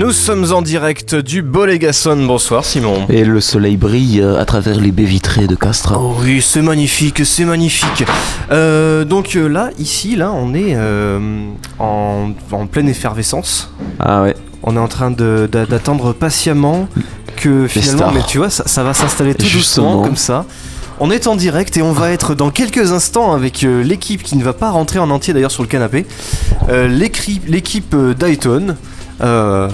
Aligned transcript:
Nous 0.00 0.12
sommes 0.12 0.50
en 0.54 0.62
direct 0.62 1.14
du 1.14 1.42
Bolégason. 1.42 2.16
Bonsoir 2.24 2.64
Simon. 2.64 3.04
Et 3.10 3.22
le 3.22 3.38
soleil 3.42 3.76
brille 3.76 4.22
à 4.22 4.46
travers 4.46 4.80
les 4.80 4.92
baies 4.92 5.04
vitrées 5.04 5.46
de 5.46 5.54
Castres. 5.54 5.92
Oh 5.94 6.16
oui, 6.22 6.40
c'est 6.40 6.62
magnifique, 6.62 7.26
c'est 7.26 7.44
magnifique. 7.44 8.06
Euh, 8.50 9.04
donc 9.04 9.36
euh, 9.36 9.46
là, 9.46 9.68
ici, 9.78 10.16
là, 10.16 10.32
on 10.32 10.54
est 10.54 10.74
euh, 10.74 11.50
en, 11.78 12.30
en 12.50 12.66
pleine 12.66 12.88
effervescence. 12.88 13.74
Ah 13.98 14.22
ouais. 14.22 14.34
On 14.62 14.74
est 14.74 14.78
en 14.78 14.88
train 14.88 15.10
d'attendre 15.10 16.14
patiemment 16.14 16.88
que 17.36 17.68
finalement, 17.68 18.10
mais 18.10 18.22
tu 18.26 18.38
vois, 18.38 18.48
ça, 18.48 18.66
ça 18.66 18.82
va 18.82 18.94
s'installer 18.94 19.34
tout 19.34 19.44
Justement. 19.44 19.88
doucement 19.88 20.02
comme 20.02 20.16
ça. 20.16 20.46
On 20.98 21.10
est 21.10 21.26
en 21.26 21.36
direct 21.36 21.76
et 21.76 21.82
on 21.82 21.92
va 21.92 22.10
être 22.10 22.34
dans 22.34 22.48
quelques 22.48 22.92
instants 22.92 23.34
avec 23.34 23.64
euh, 23.64 23.82
l'équipe 23.82 24.22
qui 24.22 24.38
ne 24.38 24.44
va 24.44 24.54
pas 24.54 24.70
rentrer 24.70 24.98
en 24.98 25.10
entier 25.10 25.34
d'ailleurs 25.34 25.50
sur 25.50 25.62
le 25.62 25.68
canapé. 25.68 26.06
Euh, 26.70 26.88
L'équipe 26.88 27.94
Dayton. 28.18 28.76
Euh, 29.22 29.68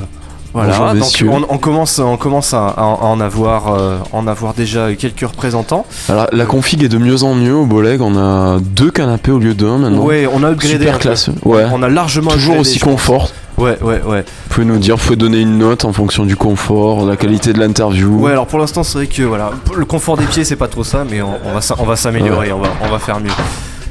voilà, 0.56 0.70
Bonjour, 0.78 0.86
donc 0.94 0.96
messieurs. 1.02 1.28
on, 1.30 1.54
on 1.54 1.58
commence, 1.58 1.98
on 1.98 2.16
commence 2.16 2.54
à, 2.54 2.66
à 2.68 2.82
en, 2.82 3.20
avoir, 3.20 3.74
euh, 3.74 3.98
en 4.12 4.26
avoir 4.26 4.54
déjà 4.54 4.94
quelques 4.94 5.20
représentants. 5.20 5.84
Alors 6.08 6.26
la 6.32 6.46
config 6.46 6.82
est 6.82 6.88
de 6.88 6.98
mieux 6.98 7.22
en 7.22 7.34
mieux 7.34 7.54
au 7.54 7.66
Boleg. 7.66 8.00
On 8.00 8.16
a 8.16 8.58
deux 8.60 8.90
canapés 8.90 9.30
au 9.32 9.38
lieu 9.38 9.54
d'un 9.54 9.78
maintenant. 9.78 10.02
Ouais, 10.02 10.26
on 10.32 10.42
a 10.42 10.48
upgradé. 10.50 10.78
Super 10.78 10.98
classe. 10.98 11.30
Ouais. 11.44 11.64
On 11.72 11.82
a 11.82 11.88
largement 11.88 12.30
Toujours 12.30 12.54
upgradé, 12.54 12.68
aussi 12.70 12.78
confort. 12.80 13.30
Ouais, 13.58 13.78
ouais, 13.82 14.02
ouais. 14.06 14.20
Vous 14.20 14.54
pouvez 14.54 14.66
nous 14.66 14.78
dire, 14.78 14.96
vous 14.96 15.02
pouvez 15.04 15.16
donner 15.16 15.40
une 15.40 15.56
note 15.58 15.84
en 15.84 15.92
fonction 15.92 16.24
du 16.26 16.36
confort, 16.36 17.04
de 17.04 17.10
la 17.10 17.16
qualité 17.16 17.52
de 17.54 17.58
l'interview. 17.58 18.08
Ouais, 18.20 18.32
alors 18.32 18.46
pour 18.46 18.58
l'instant, 18.58 18.82
c'est 18.82 18.98
vrai 18.98 19.06
que 19.06 19.22
voilà, 19.22 19.50
le 19.74 19.84
confort 19.86 20.16
des 20.18 20.24
pieds, 20.26 20.44
c'est 20.44 20.56
pas 20.56 20.68
trop 20.68 20.84
ça, 20.84 21.04
mais 21.10 21.22
on, 21.22 21.30
on 21.44 21.52
va, 21.52 21.60
on 21.78 21.84
va 21.84 21.96
s'améliorer, 21.96 22.52
on, 22.52 22.60
va, 22.60 22.68
on 22.82 22.88
va 22.88 22.98
faire 22.98 23.18
mieux. 23.20 23.30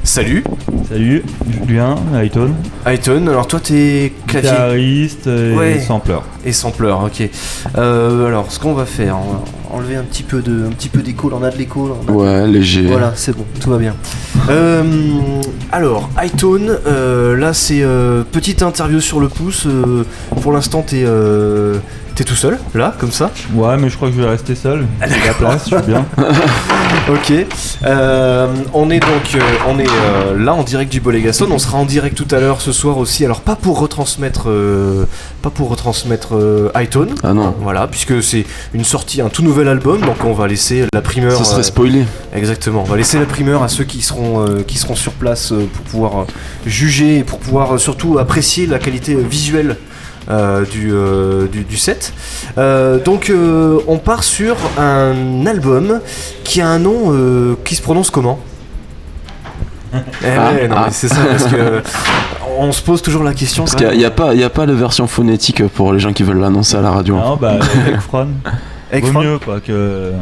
Salut, 0.06 0.44
Salut, 0.88 1.24
Julien, 1.50 1.96
Ayton, 2.14 2.50
Ayton. 2.86 3.26
Alors 3.26 3.48
toi, 3.48 3.58
t'es 3.60 4.12
clavier 4.28 4.50
guitariste 4.50 5.26
et 5.26 5.52
Ouais. 5.54 5.80
sampler. 5.80 6.14
et 6.44 6.52
sampleur, 6.52 7.02
ok. 7.04 7.28
Euh, 7.76 8.26
alors, 8.28 8.50
ce 8.52 8.60
qu'on 8.60 8.72
va 8.72 8.84
faire, 8.86 9.16
on 9.18 9.32
va 9.32 9.42
enlever 9.76 9.96
un 9.96 10.04
petit 10.04 10.22
peu 10.22 10.42
de, 10.42 10.64
un 10.66 10.70
petit 10.70 10.88
peu 10.88 11.02
d'écho. 11.02 11.28
là, 11.28 11.36
On 11.40 11.42
a 11.42 11.50
de 11.50 11.58
l'écho. 11.58 11.88
là, 11.88 11.94
on 12.06 12.12
a- 12.12 12.14
Ouais, 12.14 12.46
léger. 12.46 12.86
Voilà, 12.86 13.12
c'est 13.16 13.36
bon, 13.36 13.44
tout 13.60 13.68
va 13.70 13.78
bien. 13.78 13.96
Euh, 14.48 14.84
alors, 15.72 16.08
iTone, 16.24 16.78
euh, 16.86 17.36
là 17.36 17.52
c'est 17.52 17.82
euh, 17.82 18.22
petite 18.30 18.62
interview 18.62 19.00
sur 19.00 19.18
le 19.18 19.28
pouce. 19.28 19.66
euh, 19.66 20.04
pour 20.40 20.52
l'instant, 20.52 20.82
t'es 20.86 21.02
euh, 21.04 21.78
t'es 22.16 22.24
tout 22.24 22.34
seul, 22.34 22.58
là, 22.74 22.94
comme 22.98 23.12
ça. 23.12 23.30
Ouais, 23.54 23.76
mais 23.76 23.90
je 23.90 23.96
crois 23.96 24.08
que 24.08 24.16
je 24.16 24.20
vais 24.22 24.28
rester 24.28 24.54
seul. 24.54 24.86
J'ai 25.06 25.26
la 25.28 25.34
place, 25.34 25.68
je 25.70 25.76
suis 25.76 25.86
bien. 25.86 26.04
Ok. 27.08 27.32
Euh, 27.84 28.48
on 28.74 28.90
est 28.90 28.98
donc 28.98 29.34
euh, 29.34 29.40
on 29.68 29.78
est 29.78 29.86
euh, 29.86 30.36
là 30.36 30.54
en 30.54 30.64
direct 30.64 30.90
du 30.90 31.00
Bolégason. 31.00 31.46
On 31.52 31.58
sera 31.58 31.78
en 31.78 31.84
direct 31.84 32.16
tout 32.16 32.34
à 32.34 32.40
l'heure 32.40 32.60
ce 32.60 32.72
soir 32.72 32.98
aussi. 32.98 33.24
Alors 33.24 33.42
pas 33.42 33.54
pour 33.54 33.78
retransmettre 33.78 34.44
euh, 34.48 35.04
pas 35.40 35.50
pour 35.50 35.68
retransmettre 35.68 36.34
euh, 36.34 36.70
iTone. 36.76 37.14
Ah 37.22 37.32
non. 37.32 37.54
Voilà, 37.60 37.86
puisque 37.86 38.20
c'est 38.24 38.44
une 38.74 38.82
sortie, 38.82 39.20
un 39.20 39.28
tout 39.28 39.42
nouvel 39.42 39.68
album, 39.68 40.00
donc 40.00 40.24
on 40.24 40.32
va 40.32 40.48
laisser 40.48 40.86
la 40.92 41.00
primeur. 41.00 41.36
Ça 41.38 41.44
serait 41.44 41.60
euh, 41.60 41.64
spoilé. 41.64 42.04
Exactement. 42.34 42.82
On 42.84 42.90
va 42.90 42.96
laisser 42.96 43.20
la 43.20 43.26
primeur 43.26 43.62
à 43.62 43.68
ceux 43.68 43.84
qui 43.84 44.02
seront, 44.02 44.44
euh, 44.44 44.62
qui 44.66 44.76
seront 44.78 44.96
sur 44.96 45.12
place 45.12 45.52
euh, 45.52 45.68
pour 45.72 45.84
pouvoir 45.84 46.26
juger 46.66 47.18
et 47.18 47.24
pour 47.24 47.38
pouvoir 47.38 47.74
euh, 47.74 47.78
surtout 47.78 48.18
apprécier 48.18 48.66
la 48.66 48.80
qualité 48.80 49.14
visuelle 49.14 49.76
du, 50.28 50.90
euh, 50.92 51.46
du, 51.46 51.62
du 51.64 51.76
set. 51.76 52.12
Euh, 52.58 52.98
donc 53.02 53.30
euh, 53.30 53.78
on 53.86 53.98
part 53.98 54.24
sur 54.24 54.56
un 54.78 55.46
album 55.46 56.00
qui 56.44 56.60
a 56.60 56.68
un 56.68 56.78
nom 56.78 57.12
euh, 57.12 57.54
qui 57.64 57.74
se 57.76 57.82
prononce 57.82 58.10
comment? 58.10 58.38
Eh 59.94 59.98
Ah, 60.36 60.52
ouais, 60.52 60.68
non, 60.68 60.76
ah. 60.78 60.82
mais 60.86 60.92
c'est 60.92 61.08
ça 61.08 61.20
parce 61.30 61.44
que 61.44 61.56
euh, 61.56 61.80
on 62.58 62.72
se 62.72 62.82
pose 62.82 63.02
toujours 63.02 63.22
la 63.22 63.34
question. 63.34 63.64
Parce 63.64 63.76
qu'il 63.76 63.96
n'y 63.96 64.04
a, 64.04 64.10
pas- 64.10 64.34
il 64.34 64.40
y 64.40 64.44
a 64.44 64.50
pas 64.50 64.66
de 64.66 64.72
version 64.72 65.06
phonétique 65.06 65.66
pour 65.68 65.92
les 65.92 66.00
gens 66.00 66.12
qui 66.12 66.22
veulent 66.22 66.40
l'annoncer 66.40 66.76
à 66.76 66.80
la 66.82 66.90
radio. 66.90 67.16
Non, 67.16 67.36
bah, 67.36 67.58
Ekfron. 67.92 68.28
Vaut 69.12 69.20
mieux, 69.20 69.38
quoi, 69.38 69.60
que, 69.60 70.12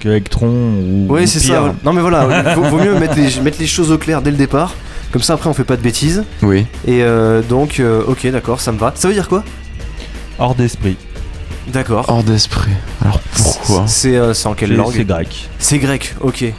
que 0.00 0.08
Electron 0.08 0.48
ou. 0.48 1.06
Oui, 1.08 1.22
ou 1.24 1.26
c'est 1.26 1.40
pire. 1.40 1.54
ça. 1.66 1.74
Non, 1.84 1.92
mais 1.92 2.00
voilà, 2.00 2.54
vaut, 2.54 2.62
vaut 2.62 2.78
mieux 2.78 2.98
mettre 2.98 3.16
les, 3.16 3.40
mettre 3.42 3.58
les 3.60 3.66
choses 3.66 3.90
au 3.90 3.98
clair 3.98 4.22
dès 4.22 4.30
le 4.30 4.36
départ. 4.36 4.74
Comme 5.14 5.22
ça, 5.22 5.34
après, 5.34 5.48
on 5.48 5.54
fait 5.54 5.62
pas 5.62 5.76
de 5.76 5.80
bêtises. 5.80 6.24
Oui. 6.42 6.66
Et 6.88 7.04
euh, 7.04 7.40
donc, 7.40 7.78
euh, 7.78 8.02
ok, 8.04 8.26
d'accord, 8.32 8.60
ça 8.60 8.72
me 8.72 8.78
va. 8.78 8.90
Ça 8.96 9.06
veut 9.06 9.14
dire 9.14 9.28
quoi? 9.28 9.44
Hors 10.40 10.56
d'esprit. 10.56 10.96
D'accord. 11.68 12.06
Hors 12.08 12.24
d'esprit. 12.24 12.72
Alors 13.00 13.20
pourquoi? 13.20 13.84
C'est 13.86 14.16
euh, 14.16 14.34
c'est 14.34 14.48
en 14.48 14.54
quelle 14.54 14.74
langue? 14.74 14.92
C'est 14.92 15.04
grec. 15.04 15.48
C'est 15.60 15.78
grec, 15.78 16.16
ok. 16.20 16.52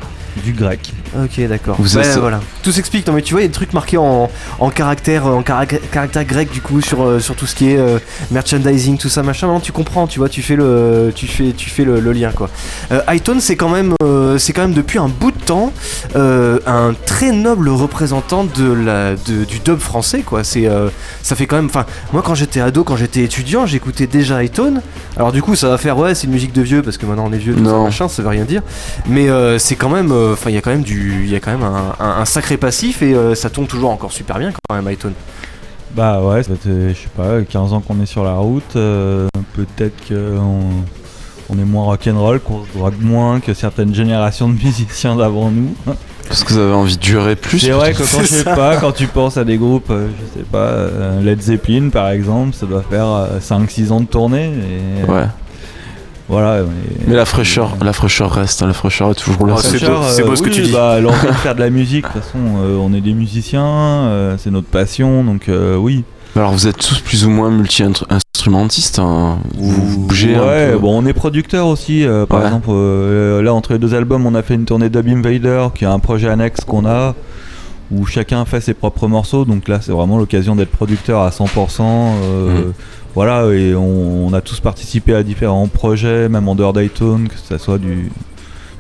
Du 0.43 0.51
grec. 0.53 0.93
Ok, 1.17 1.39
d'accord. 1.47 1.75
Vous 1.79 1.97
Ouais, 1.97 2.05
êtes- 2.05 2.17
voilà. 2.17 2.41
Tout 2.61 2.71
s'explique. 2.71 3.07
Non, 3.07 3.13
mais 3.13 3.21
tu 3.21 3.33
vois, 3.33 3.41
il 3.41 3.43
y 3.43 3.45
a 3.45 3.47
des 3.47 3.53
trucs 3.53 3.73
marqués 3.73 3.97
en, 3.97 4.29
en 4.59 4.69
caractère, 4.69 5.25
en 5.27 5.41
caractère 5.43 6.25
grec 6.25 6.51
du 6.51 6.61
coup 6.61 6.81
sur, 6.81 7.03
euh, 7.03 7.19
sur 7.19 7.35
tout 7.35 7.45
ce 7.45 7.55
qui 7.55 7.71
est 7.71 7.77
euh, 7.77 7.99
merchandising, 8.31 8.97
tout 8.97 9.07
ça, 9.09 9.23
machin. 9.23 9.47
Maintenant, 9.47 9.61
tu 9.61 9.71
comprends. 9.71 10.07
Tu 10.07 10.19
vois, 10.19 10.27
tu 10.29 10.41
fais 10.41 10.55
le, 10.55 11.11
tu 11.15 11.27
fais, 11.27 11.53
tu 11.53 11.69
fais 11.69 11.83
le, 11.85 11.99
le 11.99 12.11
lien 12.11 12.31
quoi. 12.31 12.49
Euh, 12.91 13.01
iTone, 13.09 13.39
c'est 13.39 13.55
quand 13.55 13.69
même, 13.69 13.93
euh, 14.03 14.37
c'est 14.37 14.51
quand 14.53 14.63
même 14.63 14.73
depuis 14.73 14.99
un 14.99 15.07
bout 15.07 15.31
de 15.31 15.39
temps 15.39 15.71
euh, 16.15 16.59
un 16.67 16.93
très 17.05 17.31
noble 17.31 17.69
représentant 17.69 18.43
de 18.43 18.71
la, 18.71 19.15
de- 19.15 19.45
du 19.45 19.59
dub 19.59 19.79
français 19.79 20.21
quoi. 20.21 20.43
C'est, 20.43 20.67
euh, 20.67 20.89
ça 21.23 21.35
fait 21.35 21.45
quand 21.47 21.55
même. 21.55 21.65
Enfin, 21.67 21.85
moi, 22.11 22.21
quand 22.25 22.35
j'étais 22.35 22.59
ado, 22.59 22.83
quand 22.83 22.97
j'étais 22.97 23.21
étudiant, 23.23 23.65
j'écoutais 23.65 24.07
déjà 24.07 24.43
iTone. 24.43 24.81
Alors 25.17 25.31
du 25.31 25.41
coup, 25.41 25.55
ça 25.55 25.69
va 25.69 25.77
faire 25.77 25.97
ouais, 25.97 26.13
c'est 26.13 26.27
une 26.27 26.33
musique 26.33 26.51
de 26.53 26.61
vieux 26.61 26.81
parce 26.81 26.97
que 26.97 27.05
maintenant 27.05 27.25
on 27.27 27.31
est 27.31 27.37
vieux, 27.37 27.53
tout 27.55 27.63
ça, 27.63 27.71
Non. 27.71 27.83
machin, 27.85 28.07
ça 28.09 28.21
veut 28.21 28.27
rien 28.29 28.43
dire. 28.43 28.61
Mais 29.07 29.29
euh, 29.29 29.57
c'est 29.59 29.75
quand 29.75 29.89
même, 29.89 30.11
euh, 30.11 30.24
enfin, 30.33 30.49
il 30.49 30.55
y 30.55 30.57
a 30.57 30.61
quand 30.61 30.71
même 30.71 30.83
du, 30.83 31.23
il 31.23 31.29
y 31.29 31.35
a 31.35 31.39
quand 31.39 31.51
même 31.51 31.63
un, 31.63 31.95
un- 31.99 32.21
un 32.21 32.25
sacré 32.25 32.57
passif 32.57 33.01
et 33.01 33.13
euh, 33.13 33.35
ça 33.35 33.49
tombe 33.49 33.67
toujours 33.67 33.91
encore 33.91 34.11
super 34.11 34.37
bien 34.39 34.51
quand 34.69 34.75
même, 34.75 34.91
iTone. 34.91 35.13
Bah 35.95 36.21
ouais, 36.21 36.43
ça 36.43 36.51
fait, 36.55 36.89
je 36.89 36.93
sais 36.93 37.09
pas, 37.15 37.41
15 37.41 37.73
ans 37.73 37.79
qu'on 37.81 38.01
est 38.01 38.05
sur 38.05 38.23
la 38.23 38.33
route. 38.35 38.75
euh, 38.75 39.27
Peut-être 39.55 39.95
qu'on 40.09 40.65
on 41.49 41.59
est 41.59 41.63
moins 41.63 41.83
rock'n'roll, 41.85 42.39
qu'on 42.41 42.65
se 42.65 42.77
drogue 42.77 42.95
moins 42.99 43.39
que 43.39 43.53
certaines 43.53 43.93
générations 43.95 44.49
de 44.49 44.53
musiciens 44.55 45.15
d'avant 45.15 45.49
nous. 45.51 45.73
Parce 46.27 46.43
que 46.43 46.53
vous 46.53 46.59
avez 46.59 46.73
envie 46.73 46.97
de 46.97 47.01
durer 47.01 47.35
plus 47.35 47.59
C'est 47.59 47.69
vrai 47.71 47.93
que 47.93 47.99
quand 47.99 48.21
je 48.21 48.25
sais 48.25 48.43
pas, 48.43 48.77
quand 48.77 48.91
tu 48.91 49.05
penses 49.07 49.37
à 49.37 49.43
des 49.45 49.57
groupes, 49.57 49.91
euh, 49.91 50.07
je 50.19 50.39
sais 50.39 50.45
pas, 50.45 51.21
Led 51.21 51.39
Zeppelin 51.41 51.89
par 51.89 52.09
exemple, 52.09 52.53
ça 52.55 52.65
doit 52.65 52.81
faire 52.81 53.05
5-6 53.39 53.91
ans 53.91 54.01
de 54.01 54.07
tournée. 54.07 54.51
Et, 54.51 55.09
Ouais. 55.09 55.25
Voilà. 56.27 56.63
mais- 56.63 57.05
Mais 57.07 57.15
la 57.15 57.25
fraîcheur, 57.25 57.71
la 57.81 57.93
fraîcheur 57.93 58.31
reste. 58.31 58.63
hein, 58.63 58.67
La 58.67 58.73
fraîcheur 58.73 59.11
est 59.11 59.15
toujours 59.15 59.45
là. 59.45 59.55
C'est 59.59 59.69
Fraîcheur, 59.77 59.99
beau- 60.01 60.05
c'est 60.09 60.23
beau 60.23 60.35
ce 60.35 60.41
que 60.41 60.49
oui, 60.49 60.55
tu 60.55 60.61
dis. 60.63 60.71
Bah, 60.71 60.99
l'envie 60.99 61.27
de 61.27 61.31
faire 61.33 61.55
de 61.55 61.59
la 61.59 61.69
musique, 61.69 62.05
de 62.05 62.11
toute 62.11 62.21
façon, 62.23 62.39
euh, 62.59 62.77
on 62.81 62.93
est 62.93 63.01
des 63.01 63.13
musiciens, 63.13 63.63
euh, 63.65 64.35
c'est 64.39 64.49
notre 64.51 64.67
passion, 64.67 65.23
donc 65.23 65.49
euh, 65.49 65.75
oui. 65.75 66.03
Alors 66.35 66.51
vous 66.51 66.67
êtes 66.67 66.77
tous 66.77 66.99
plus 66.99 67.25
ou 67.25 67.29
moins 67.29 67.49
multi-instrumentistes. 67.49 68.99
hein. 68.99 69.37
Vous, 69.55 69.71
vous 69.71 69.99
bougez 70.07 70.35
ouais, 70.37 70.69
un 70.69 70.71
peu. 70.73 70.79
bon, 70.79 71.01
on 71.01 71.05
est 71.05 71.13
producteur 71.13 71.67
aussi. 71.67 72.03
euh, 72.05 72.25
par 72.25 72.39
Ouais. 72.39 72.45
exemple, 72.47 72.67
euh, 72.71 73.41
là, 73.41 73.53
entre 73.53 73.73
les 73.73 73.79
deux 73.79 73.93
albums, 73.93 74.25
on 74.25 74.35
a 74.35 74.41
fait 74.41 74.55
une 74.55 74.65
tournée 74.65 74.89
Dub 74.89 75.07
Invader, 75.07 75.67
qui 75.75 75.83
est 75.85 75.87
un 75.87 75.99
projet 75.99 76.27
annexe 76.27 76.61
qu'on 76.65 76.85
a, 76.85 77.13
où 77.91 78.05
chacun 78.05 78.43
fait 78.45 78.61
ses 78.61 78.73
propres 78.73 79.07
morceaux. 79.07 79.45
Donc 79.45 79.67
là, 79.67 79.79
c'est 79.81 79.91
vraiment 79.91 80.17
l'occasion 80.17 80.55
d'être 80.55 80.71
producteur 80.71 81.21
à 81.21 81.31
100%. 81.31 82.13
euh, 82.23 82.65
Mhm. 82.67 82.73
Voilà, 83.15 83.47
et 83.53 83.73
on, 83.73 84.27
on 84.27 84.33
a 84.33 84.41
tous 84.41 84.59
participé 84.59 85.15
à 85.15 85.23
différents 85.23 85.67
projets, 85.67 86.27
même 86.27 86.49
en 86.49 86.55
dehors 86.55 86.73
d'iTunes, 86.73 87.29
que 87.29 87.37
ce 87.37 87.57
soit 87.57 87.77
du, 87.77 88.11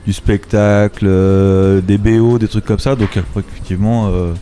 du 0.05 0.13
spectacle, 0.13 1.05
euh, 1.07 1.79
des 1.81 1.97
BO, 1.97 2.37
des 2.37 2.49
trucs 2.49 2.65
comme 2.65 2.79
ça. 2.79 2.95
Donc 2.95 3.17
effectivement, 3.17 4.09
euh, 4.11 4.33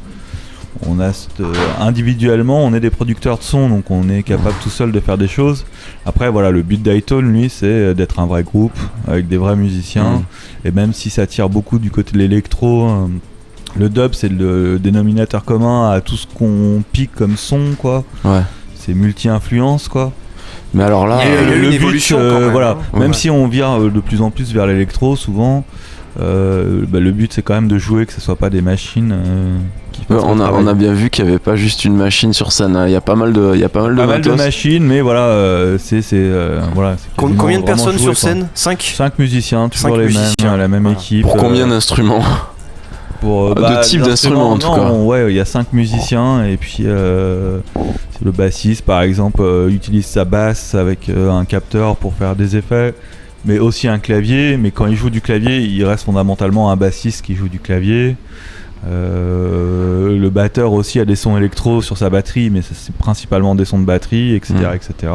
on 0.88 1.00
a 1.00 1.10
euh, 1.40 1.54
individuellement, 1.80 2.66
on 2.66 2.74
est 2.74 2.80
des 2.80 2.90
producteurs 2.90 3.38
de 3.38 3.44
son, 3.44 3.70
donc 3.70 3.92
on 3.92 4.10
est 4.10 4.24
capable 4.24 4.56
tout 4.64 4.72
seul 4.72 4.92
de 4.92 5.00
faire 5.00 5.20
des 5.20 5.28
choses. 5.28 5.64
Après, 6.08 6.30
voilà, 6.30 6.50
le 6.50 6.64
but 6.64 6.82
d'iTunes, 6.82 7.32
lui, 7.32 7.50
c'est 7.50 7.94
d'être 7.94 8.20
un 8.20 8.26
vrai 8.26 8.44
groupe 8.44 8.78
avec 9.08 9.28
des 9.28 9.38
vrais 9.38 9.56
musiciens. 9.56 10.12
Mhm. 10.12 10.24
Et 10.66 10.72
même 10.72 10.94
si 10.94 11.10
ça 11.12 11.28
tire 11.28 11.50
beaucoup 11.50 11.78
du 11.78 11.92
côté 11.92 12.14
de 12.14 12.18
l'électro, 12.18 13.10
le 13.78 13.90
dub, 13.90 14.14
c'est 14.14 14.30
le 14.30 14.80
dénominateur 14.80 15.46
commun 15.46 15.92
à 15.92 16.02
tout 16.02 16.16
ce 16.16 16.28
qu'on 16.28 16.84
pique 16.92 17.14
comme 17.14 17.38
son, 17.38 17.76
quoi. 17.78 18.04
Ouais. 18.26 18.42
C'est 18.86 18.94
multi-influence, 18.94 19.88
quoi. 19.88 20.12
Mais 20.74 20.84
alors 20.84 21.06
là, 21.08 21.20
Il 21.24 21.32
y 21.32 21.36
a 21.38 21.42
eu- 21.42 21.44
il 21.46 21.50
y 21.50 21.54
a 21.54 21.56
eu 21.56 21.60
le 21.60 21.64
une 21.66 21.70
but, 21.70 21.76
évolution 21.76 22.18
euh, 22.20 22.32
quand 22.34 22.40
même, 22.42 22.50
voilà, 22.52 22.72
hein. 22.72 23.00
même 23.00 23.12
Ouais. 23.12 23.18
si 23.18 23.30
on 23.30 23.48
vient 23.48 23.80
euh, 23.80 23.90
de 23.90 24.00
plus 24.00 24.22
en 24.22 24.30
plus 24.32 24.52
vers 24.54 24.66
l'électro, 24.66 25.16
souvent, 25.16 25.64
euh, 26.20 26.82
bah, 26.88 27.00
le 27.00 27.12
but 27.12 27.32
c'est 27.34 27.42
quand 27.44 27.54
même 27.54 27.68
de 27.68 27.78
jouer, 27.78 28.06
que 28.06 28.14
ce 28.14 28.20
soit 28.22 28.36
pas 28.36 28.50
des 28.50 28.62
machines 28.62 29.12
euh, 29.14 29.58
qui 29.92 30.02
euh, 30.12 30.20
on, 30.24 30.40
a, 30.40 30.52
on 30.52 30.68
a 30.68 30.74
bien 30.74 30.94
vu 30.94 31.10
qu'il 31.10 31.24
n'y 31.26 31.30
avait 31.32 31.40
pas 31.40 31.56
juste 31.56 31.86
une 31.86 31.96
machine 31.96 32.34
sur 32.34 32.52
scène. 32.52 32.76
hein. 32.76 32.88
Il 32.88 32.92
y 32.92 32.96
a 32.96 33.02
pas 33.02 33.16
mal 33.16 33.34
de, 33.34 33.52
il 33.54 33.60
y 33.60 33.64
a 33.64 33.70
pas 33.70 33.84
mal 33.84 33.92
de 33.96 34.02
pas 34.02 34.08
mal 34.08 34.22
de 34.22 34.30
matos. 34.30 34.46
machines, 34.46 34.84
mais 34.84 35.02
voilà, 35.02 35.22
euh, 35.22 35.78
c'est 35.80 36.02
c'est 36.02 36.18
euh, 36.18 36.60
voilà. 36.74 36.96
combien 37.18 37.60
de 37.60 37.66
personnes 37.66 37.94
joué, 37.98 38.04
sur 38.14 38.18
scène? 38.18 38.48
5 38.54 38.82
Cinq 38.96 39.20
musiciens, 39.20 39.70
toujours 39.70 39.90
Cinq 39.92 39.98
les 39.98 40.06
musiciens, 40.06 40.34
mêmes, 40.52 40.58
la 40.60 40.68
même 40.68 40.84
voilà. 40.84 40.98
équipe. 40.98 41.22
Pour 41.24 41.38
combien 41.38 41.68
euh, 41.68 41.70
d'instruments? 41.70 42.24
Pour, 43.24 43.52
euh, 43.52 43.54
De 43.78 43.84
type 43.84 44.02
d'instrument, 44.02 44.52
en 44.52 44.58
tout 44.58 44.70
cas. 44.74 44.92
Ouais, 44.92 45.32
il 45.32 45.36
y 45.36 45.40
a 45.40 45.46
cinq 45.46 45.72
musiciens 45.74 46.46
et 46.46 46.58
puis 46.58 46.80
euh, 46.82 47.60
le 48.24 48.32
bassiste 48.32 48.84
par 48.84 49.02
exemple 49.02 49.42
euh, 49.42 49.70
utilise 49.70 50.06
sa 50.06 50.26
basse 50.26 50.76
avec 50.76 51.10
un 51.10 51.46
capteur 51.46 51.96
pour 51.96 52.14
faire 52.14 52.36
des 52.36 52.56
effets, 52.58 52.94
mais 53.46 53.60
aussi 53.60 53.88
un 53.88 54.00
clavier. 54.00 54.58
Mais 54.58 54.72
quand 54.72 54.88
il 54.88 54.96
joue 54.96 55.10
du 55.10 55.22
clavier, 55.22 55.60
il 55.62 55.84
reste 55.86 56.04
fondamentalement 56.06 56.70
un 56.72 56.76
bassiste 56.76 57.24
qui 57.26 57.36
joue 57.36 57.48
du 57.50 57.60
clavier. 57.60 58.16
Le 58.86 60.30
batteur 60.30 60.74
aussi 60.74 61.00
a 61.00 61.06
des 61.06 61.16
sons 61.16 61.38
électro 61.38 61.82
sur 61.82 61.98
sa 61.98 62.10
batterie, 62.10 62.50
mais 62.50 62.62
c'est- 62.62 62.94
principalement 62.96 63.56
des 63.56 63.66
sons 63.66 63.80
de 63.80 63.86
batterie, 63.86 64.36
etc. 64.36 64.54
Mm. 64.56 64.76
etc. 64.76 65.14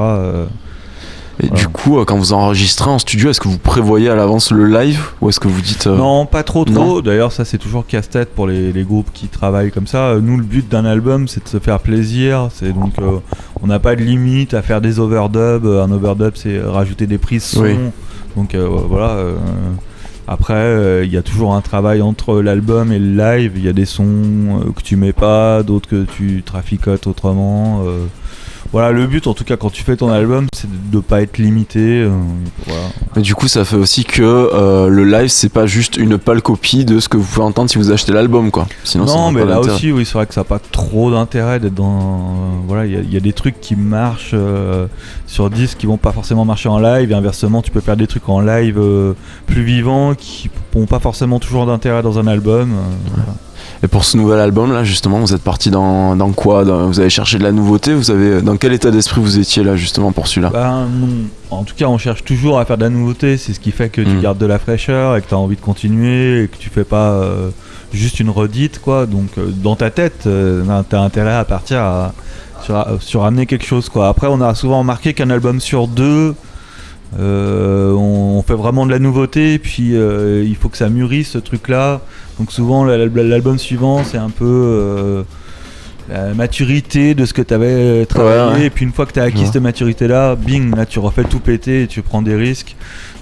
Et 1.41 1.47
Voilà. 1.47 1.61
du 1.63 1.69
coup, 1.69 1.99
euh, 1.99 2.05
quand 2.05 2.17
vous 2.17 2.33
enregistrez 2.33 2.91
en 2.91 2.99
studio, 2.99 3.31
est-ce 3.31 3.41
que 3.41 3.47
vous 3.49 3.59
prévoyez 3.59 4.09
à 4.11 4.17
l'avance 4.17 4.51
le 4.51 4.67
live 4.67 5.01
ou 5.21 5.29
est-ce 5.29 5.39
que 5.39 5.47
vous 5.47 5.61
dites. 5.61 5.87
euh, 5.87 5.97
Non, 5.97 6.27
pas 6.27 6.43
trop 6.43 6.65
trop. 6.65 7.01
D'ailleurs, 7.01 7.31
ça 7.31 7.45
c'est 7.45 7.59
toujours 7.59 7.87
casse-tête 7.87 8.35
pour 8.35 8.47
les, 8.49 8.73
les 8.73 8.83
groupes 8.83 9.11
qui 9.13 9.29
travaillent 9.29 9.71
comme 9.71 9.87
ça. 9.87 9.99
Euh, 10.09 10.21
Nous, 10.21 10.37
le 10.37 10.43
but 10.43 10.69
d'un 10.69 10.85
album, 10.85 11.29
c'est 11.29 11.45
de 11.45 11.49
se 11.49 11.59
faire 11.59 11.79
plaisir. 11.79 12.49
C'est 12.53 12.73
donc, 12.73 12.95
euh, 12.99 13.19
on 13.63 13.69
n'a 13.69 13.79
pas 13.79 13.95
de 13.95 14.03
limite 14.03 14.53
à 14.55 14.63
faire 14.63 14.81
des 14.81 14.99
overdubs. 14.99 15.65
Un 15.67 15.91
overdub, 15.93 16.33
c'est 16.35 16.61
rajouter 16.61 17.07
des 17.07 17.19
prises 17.19 17.45
son. 17.45 17.63
Oui. 17.63 17.77
Donc 18.37 18.55
euh, 18.55 18.69
voilà. 18.89 19.17
après, 20.27 21.03
il 21.05 21.13
y 21.13 21.17
a 21.17 21.23
toujours 21.23 21.55
un 21.55 21.61
travail 21.61 22.03
entre 22.03 22.41
l'album 22.41 22.93
et 22.93 22.99
le 22.99 23.17
live. 23.17 23.53
Il 23.57 23.65
y 23.65 23.69
a 23.69 23.73
des 23.73 23.87
sons 23.87 24.73
que 24.77 24.83
tu 24.83 24.97
mets 24.97 25.13
pas, 25.13 25.63
d'autres 25.63 25.89
que 25.89 26.05
tu 26.05 26.43
traficotes 26.45 27.07
autrement. 27.07 27.83
Voilà, 28.73 28.93
le 28.93 29.07
but, 29.07 29.27
en 29.27 29.35
tout 29.35 29.45
cas, 29.45 29.57
quand 29.57 29.71
tu 29.71 29.83
fais 29.83 29.97
ton 29.97 30.11
album, 30.11 30.47
c'est 30.55 30.69
de 30.91 30.97
ne 30.97 31.01
pas 31.01 31.23
être 31.23 31.39
limité. 31.39 32.03
euh, 32.03 32.11
voilà. 32.67 32.83
Mais 33.17 33.23
du 33.23 33.35
coup, 33.35 33.49
ça 33.49 33.65
fait 33.65 33.77
aussi 33.77 34.05
que 34.05 34.23
euh, 34.23 34.89
le 34.89 35.05
live, 35.05 35.29
c'est 35.29 35.49
pas 35.49 35.67
juste 35.67 35.97
une 35.97 36.19
pâle 36.19 36.43
copie 36.43 36.85
de 36.85 37.01
ce 37.01 37.09
que 37.09 37.17
vous 37.17 37.25
pouvez 37.25 37.45
entendre 37.47 37.71
si 37.71 37.79
vous 37.79 37.91
achetez 37.91 38.13
l'album, 38.13 38.51
quoi. 38.51 38.67
Sinon, 38.85 39.05
non, 39.07 39.33
mais 39.33 39.41
là 39.51 39.61
aussi, 39.75 39.91
oui, 39.93 40.05
c'est 40.05 40.13
vrai 40.15 40.27
que 40.27 40.35
ça 40.35 40.41
n'a 40.41 40.45
pas 40.45 40.59
trop 40.59 41.11
d'intérêt 41.11 41.61
d'être 41.61 41.75
dans. 41.75 41.99
euh, 41.99 42.21
voilà, 42.67 42.85
il 42.87 42.93
y 42.93 42.97
a- 42.97 43.01
il 43.01 43.13
y, 43.13 43.17
a 43.17 43.21
des 43.21 43.33
trucs 43.33 43.61
qui 43.61 43.75
marchent 43.77 44.35
sur 45.27 45.49
disque 45.51 45.79
qui 45.79 45.87
vont 45.87 45.97
pas 45.97 46.13
forcément 46.13 46.45
marcher 46.45 46.69
en 46.69 46.79
live. 46.79 47.11
Et 47.11 47.15
inversement, 47.15 47.63
tu 47.63 47.71
peux 47.71 47.81
faire 47.81 47.97
des 47.97 48.07
trucs 48.07 48.29
en 48.29 48.41
live 48.41 48.79
plus 49.47 49.63
vivants 49.63 50.15
qui 50.15 50.51
n'ont 50.75 50.87
pas 50.87 50.99
forcément 51.01 51.39
toujours 51.39 51.65
d'intérêt 51.67 52.03
dans 52.03 52.19
un 52.19 52.27
album. 52.27 52.71
voilà. 53.15 53.35
Et 53.83 53.87
pour 53.87 54.05
ce 54.05 54.17
nouvel 54.17 54.41
album, 54.41 54.73
là, 54.73 54.83
justement, 54.83 55.21
vous 55.21 55.33
êtes 55.35 55.43
parti 55.43 55.71
dans, 55.71 56.17
dans 56.17 56.33
quoi? 56.33 56.65
Dans- 56.65 56.87
Vous 56.89 56.99
avez 56.99 57.11
cherché 57.11 57.39
de 57.39 57.45
la 57.45 57.53
nouveauté? 57.53 57.95
Vous 57.95 58.11
avez 58.11 58.43
Dans 58.43 58.57
quel 58.57 58.73
état 58.73 58.91
d'esprit 58.91 59.21
vous 59.21 59.39
étiez 59.39 59.63
là, 59.63 59.77
justement, 59.77 60.11
pour 60.11 60.27
celui-là? 60.27 60.51
Ben. 60.53 60.89
En 61.51 61.63
tout 61.63 61.75
cas, 61.77 61.87
on 61.87 61.97
cherche 61.97 62.25
toujours 62.25 62.59
à 62.59 62.65
faire 62.65 62.77
de 62.77 62.83
la 62.83 62.91
nouveauté. 62.91 63.37
C'est 63.37 63.53
ce 63.53 63.61
qui 63.61 63.71
fait 63.71 63.89
que 63.89 64.01
tu 64.01 64.09
Mm. 64.17 64.21
gardes 64.21 64.39
de 64.39 64.47
la 64.47 64.59
fraîcheur 64.59 65.17
et 65.17 65.23
que 65.23 65.29
tu 65.29 65.35
as 65.35 65.39
envie 65.39 65.55
de 65.57 65.61
continuer 65.61 66.43
et 66.45 66.49
que 66.49 66.57
tu 66.57 66.71
fais 66.71 66.83
pas 66.85 67.11
euh, 67.13 67.51
juste 67.93 68.19
une 68.19 68.31
redite. 68.31 68.81
quoi. 68.81 69.07
Donc, 69.07 69.29
euh, 69.39 69.47
dans 69.63 69.77
ta 69.77 69.91
tête, 69.91 70.23
tu 70.25 70.29
as 70.97 71.01
intérêt 71.01 71.35
à 71.37 71.45
partir 71.45 71.79
à, 71.79 72.13
sur, 72.63 72.85
sur 73.01 73.25
amener 73.25 73.47
quelque 73.47 73.65
chose. 73.65 73.89
quoi. 73.89 74.09
Après, 74.09 74.27
on 74.27 74.41
a 74.41 74.55
souvent 74.57 74.81
remarqué 74.81 75.15
qu'un 75.15 75.31
album 75.31 75.61
sur 75.61 75.87
deux, 75.87 76.35
euh, 77.19 77.93
on, 77.93 78.39
on 78.39 78.43
fait 78.43 78.55
vraiment 78.55 78.87
de 78.87 78.91
la 78.91 78.99
nouveauté. 78.99 79.59
Puis, 79.59 79.95
euh, 79.97 80.45
il 80.47 80.57
faut 80.57 80.69
que 80.69 80.77
ça 80.77 80.89
mûrisse 80.89 81.31
ce 81.31 81.39
truc-là. 81.39 82.01
Donc, 82.39 82.53
souvent, 82.53 82.85
l'al- 82.85 83.11
l'album 83.15 83.59
suivant, 83.59 84.03
c'est 84.05 84.19
un 84.19 84.31
peu. 84.31 84.45
euh, 84.45 85.23
la 86.11 86.33
maturité 86.33 87.15
de 87.15 87.27
ce 87.27 87.35
que 87.35 87.43
tu 87.43 87.53
avais 87.53 88.07
travaillé 88.07 88.41
Ouais, 88.53 88.59
ouais. 88.61 88.67
et 88.69 88.71
puis 88.71 88.87
une 88.87 88.93
fois 88.93 89.05
que 89.05 89.13
tu 89.13 89.21
as 89.21 89.25
acquis 89.25 89.41
Ouais. 89.41 89.45
cette 89.53 89.61
maturité 89.61 90.09
là 90.09 90.37
bing 90.37 90.75
là 90.75 90.87
tu 90.87 91.01
refais 91.01 91.25
tout 91.25 91.39
péter 91.39 91.83
et 91.83 91.87
tu 91.87 92.01
prends 92.01 92.23
des 92.23 92.35
risques 92.35 92.77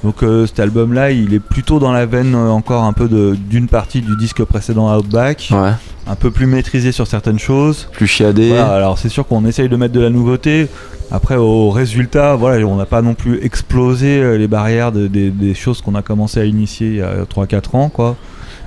donc 0.06 0.23
euh, 0.23 0.47
cet 0.47 0.61
album 0.61 0.93
là 0.93 1.11
il 1.11 1.35
est 1.35 1.41
plutôt 1.41 1.81
dans 1.81 1.91
la 1.91 2.06
veine 2.06 2.35
euh, 2.37 2.49
encore 2.50 2.85
un 2.85 2.93
peu 2.93 3.08
d'une 3.08 3.67
partie 3.67 4.00
du 4.00 4.17
disque 4.17 4.44
précédent 4.44 4.97
Outback 4.97 5.49
Ouais. 5.50 5.73
un 6.06 6.14
peu 6.14 6.31
plus 6.31 6.47
maîtrisé 6.47 6.93
sur 6.93 7.08
certaines 7.08 7.41
choses 7.41 7.88
Plus 7.93 8.06
chiadé. 8.06 8.49
voilà, 8.50 8.73
alors 8.75 8.99
c'est 8.99 9.08
sûr 9.08 9.26
qu'on 9.26 9.44
essaye 9.44 9.69
de 9.69 9.75
mettre 9.76 9.93
de 9.94 10.00
la 10.00 10.11
nouveauté 10.11 10.69
après 11.11 11.35
au 11.35 11.70
résultat 11.70 12.37
voilà 12.37 12.64
on 12.67 12.76
n'a 12.76 12.87
pas 12.87 13.03
non 13.03 13.14
plus 13.14 13.43
explosé 13.44 14.20
euh, 14.20 14.38
les 14.38 14.47
barrières 14.47 14.93
de- 14.93 15.08
des- 15.08 15.31
des 15.31 15.55
choses 15.55 15.82
qu'on 15.82 15.97
a 15.97 16.03
commencé 16.03 16.38
à 16.41 16.44
initier 16.44 16.87
il 16.88 16.97
y 16.97 17.02
a 17.02 17.25
3-4 17.25 17.75
ans 17.76 17.88
quoi 17.88 18.14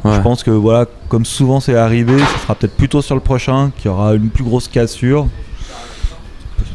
Ouais. 0.06 0.14
je 0.16 0.22
pense 0.22 0.44
que 0.44 0.52
voilà, 0.52 0.86
comme 1.10 1.26
souvent 1.26 1.60
c'est 1.60 1.76
arrivé, 1.76 2.14
ce 2.20 2.40
sera 2.44 2.56
peut-être 2.56 2.78
plutôt 2.78 3.02
sur 3.02 3.16
le 3.16 3.22
prochain 3.22 3.72
qu'il 3.78 3.88
y 3.88 3.94
aura 3.94 4.14
une 4.14 4.30
plus 4.30 4.46
grosse 4.46 4.70
cassure. 4.70 5.28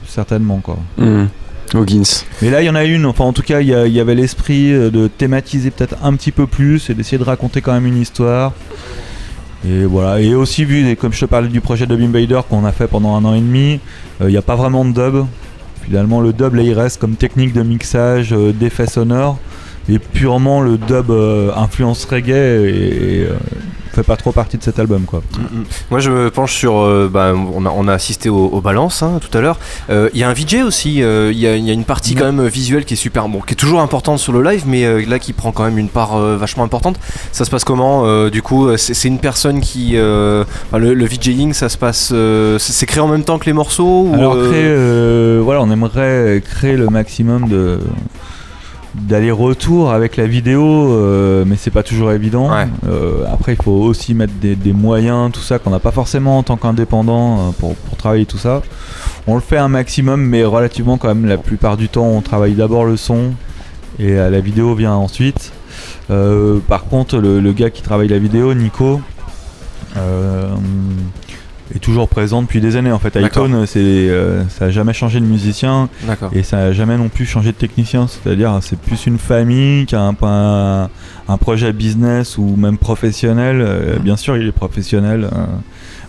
Certainement 0.07 0.59
quoi. 0.63 0.77
Hmm. 0.99 1.25
Mais 2.43 2.51
là 2.51 2.63
il 2.63 2.67
y 2.67 2.71
en 2.71 2.75
a 2.75 2.85
une, 2.85 3.07
enfin 3.07 3.25
en 3.25 3.33
tout 3.33 3.43
cas 3.43 3.61
il 3.61 3.67
y, 3.67 3.71
y 3.71 4.01
avait 4.01 4.15
l'esprit 4.15 4.73
euh, 4.73 4.91
de 4.91 5.09
thématiser 5.09 5.71
peut-être 5.71 5.97
un 6.03 6.15
petit 6.15 6.33
peu 6.33 6.47
plus 6.47 6.89
et 6.91 6.95
d'essayer 6.95 7.19
de 7.19 7.25
raconter 7.25 7.61
quand 7.61 7.73
même 7.73 7.87
une 7.87 8.01
histoire. 8.01 8.53
Et 9.67 9.85
voilà, 9.85 10.21
et 10.21 10.35
aussi 10.35 10.65
vu, 10.65 10.95
comme 10.97 11.13
je 11.13 11.21
te 11.21 11.25
parlais 11.25 11.49
du 11.49 11.61
projet 11.61 11.87
Dub 11.87 12.01
Invader 12.01 12.41
qu'on 12.49 12.65
a 12.65 12.73
fait 12.73 12.87
pendant 12.87 13.17
un 13.17 13.25
an 13.25 13.35
et 13.35 13.41
demi, 13.41 13.81
euh, 14.21 14.29
il 14.29 14.33
n'y 14.33 14.37
a 14.37 14.43
pas 14.43 14.57
vraiment 14.57 14.85
de 14.85 14.93
dub. 14.93 15.27
Finalement 15.85 16.21
le 16.21 16.33
dub 16.33 16.55
il 16.57 16.73
reste 16.73 17.01
comme 17.01 17.17
technique 17.17 17.53
de 17.53 17.63
mixage, 17.63 18.33
euh, 18.33 18.53
d'effets 18.53 18.87
sonores, 18.87 19.39
et 19.89 19.99
purement 19.99 20.61
le 20.61 20.79
dub 20.79 21.11
influence 21.57 22.05
reggae 22.05 22.31
et, 22.31 23.27
fait 23.95 24.03
pas 24.03 24.17
trop 24.17 24.33
partie 24.33 24.59
de 24.59 24.63
cet 24.63 24.79
album 24.79 25.03
quoi. 25.07 25.23
Moi, 25.91 26.01
je 26.01 26.11
me 26.11 26.31
penche 26.31 26.55
sur. 26.55 26.77
euh, 26.79 27.09
bah, 27.13 27.33
on, 27.35 27.65
a, 27.67 27.71
on 27.71 27.89
a 27.89 27.93
assisté 27.93 28.29
au, 28.29 28.47
au 28.47 28.61
balance 28.61 29.03
hein, 29.03 29.21
tout 29.21 29.37
à 29.37 29.41
l'heure. 29.41 29.59
Euh, 29.91 30.09
Il 30.15 30.21
y 30.21 30.25
a 30.25 30.29
un 30.29 30.33
VJ 30.33 30.63
aussi. 30.67 31.03
euh, 31.03 31.31
Il 31.33 31.39
y, 31.39 31.47
a, 31.47 31.57
il 31.57 31.65
y 31.65 31.71
a 31.71 31.73
une 31.73 31.85
partie 31.85 32.15
Mhm. 32.15 32.21
quand 32.21 32.33
même 32.33 32.47
visuelle 32.47 32.85
qui 32.85 32.95
est 32.95 32.97
super. 32.99 33.29
Bon, 33.29 33.41
qui 33.41 33.53
est 33.53 33.57
toujours 33.57 33.81
importante 33.81 34.19
sur 34.19 34.33
le 34.33 34.43
live, 34.43 34.65
mais 34.67 35.05
là 35.07 35.19
qui 35.19 35.33
prend 35.33 35.53
quand 35.53 35.65
même 35.65 35.79
une 35.79 35.89
part 35.89 36.19
vachement 36.19 36.65
importante. 36.65 36.99
Ça 37.33 37.45
se 37.45 37.51
passe 37.51 37.65
comment 37.65 38.29
Du 38.29 38.43
coup, 38.43 38.69
c'est 38.77 39.09
une 39.09 39.19
personne 39.19 39.61
qui. 39.61 39.93
enfin, 39.97 40.79
le, 40.79 40.95
le 40.95 41.05
VJing, 41.07 41.53
ça 41.53 41.69
se 41.69 41.79
passe. 41.79 42.13
c'est 42.59 42.87
créé 42.87 43.01
en 43.01 43.09
même 43.09 43.25
temps 43.25 43.39
que 43.39 43.47
les 43.47 43.53
morceaux 43.53 44.07
ou, 44.11 44.15
Alors 44.15 44.37
créer, 44.49 45.39
voilà, 45.41 45.61
on 45.63 45.71
aimerait 45.71 46.43
créer 46.45 46.77
le 46.77 46.89
maximum 46.89 47.49
de 47.49 47.79
d'aller-retour 48.95 49.93
avec 49.93 50.17
la 50.17 50.27
vidéo, 50.27 50.63
euh, 50.63 51.45
mais 51.47 51.57
c'est 51.57 51.71
pas 51.71 51.83
toujours 51.83 52.13
évident. 52.13 52.51
Ouais. 52.51 52.69
Euh, 52.89 53.25
après, 53.33 53.55
il 53.55 53.63
faut 53.63 53.73
aussi 53.73 54.15
mettre 54.15 54.35
des, 54.41 54.55
des 54.55 54.73
moyens, 54.73 55.33
tout 55.33 55.41
ça 55.41 55.59
qu'on 55.59 55.71
n'a 55.71 55.81
pas 55.81 55.91
forcément 55.91 56.39
en 56.39 56.43
tant 56.43 56.57
qu'indépendant 56.57 57.39
euh, 57.39 57.51
pour, 57.59 57.75
pour 57.75 57.97
travailler 57.97 58.25
tout 58.25 58.39
ça. 58.39 58.63
On 59.27 59.35
le 59.35 59.41
fait 59.41 59.59
un 59.59 59.69
maximum, 59.69 60.23
mais 60.25 60.45
relativement 60.45 60.97
quand 60.97 61.09
même. 61.09 61.27
La 61.27 61.39
plupart 61.39 61.77
du 61.77 61.89
temps, 61.89 62.07
on 62.07 62.21
travaille 62.21 62.55
d'abord 62.55 62.85
le 62.85 62.97
son 62.97 63.33
et 63.99 64.13
la 64.15 64.41
vidéo 64.41 64.75
vient 64.75 64.95
ensuite. 64.95 65.53
Par 66.09 66.85
contre, 66.85 67.19
le, 67.19 67.41
le 67.41 67.53
gars 67.53 67.71
qui 67.71 67.81
travaille 67.81 68.09
la 68.09 68.19
vidéo, 68.19 68.55
Nico, 68.55 69.01
est 71.75 71.79
toujours 71.79 72.09
présent 72.09 72.43
depuis 72.43 72.61
des 72.61 72.77
années. 72.77 72.93
En 72.93 72.99
fait. 72.99 73.15
Icon, 73.27 73.65
c'est, 73.67 73.79
euh, 73.81 74.47
ça 74.49 74.67
a 74.67 74.71
jamais 74.71 74.93
changé 74.93 75.21
de 75.21 75.25
musicien 75.27 75.89
et 76.35 76.43
ça 76.43 76.59
a 76.59 76.73
jamais 76.73 76.97
non 76.99 77.09
plus 77.09 77.27
changé 77.27 77.53
de 77.53 77.57
technicien. 77.57 78.07
C'est-à-dire, 78.07 78.59
c'est 78.63 78.79
plus 78.79 79.07
une 79.07 79.19
famille 79.19 79.87
qui 79.87 79.95
a 79.95 80.01
un, 80.03 80.15
un, 80.23 80.91
un 81.29 81.37
projet 81.39 81.73
business 81.73 82.37
ou 82.39 82.57
même 82.57 82.77
professionnel. 82.79 83.61
Euh, 83.61 83.99
bien 83.99 84.17
sûr, 84.17 84.37
il 84.37 84.47
est 84.49 84.53
professionnel. 84.53 85.25
euh, 85.33 85.45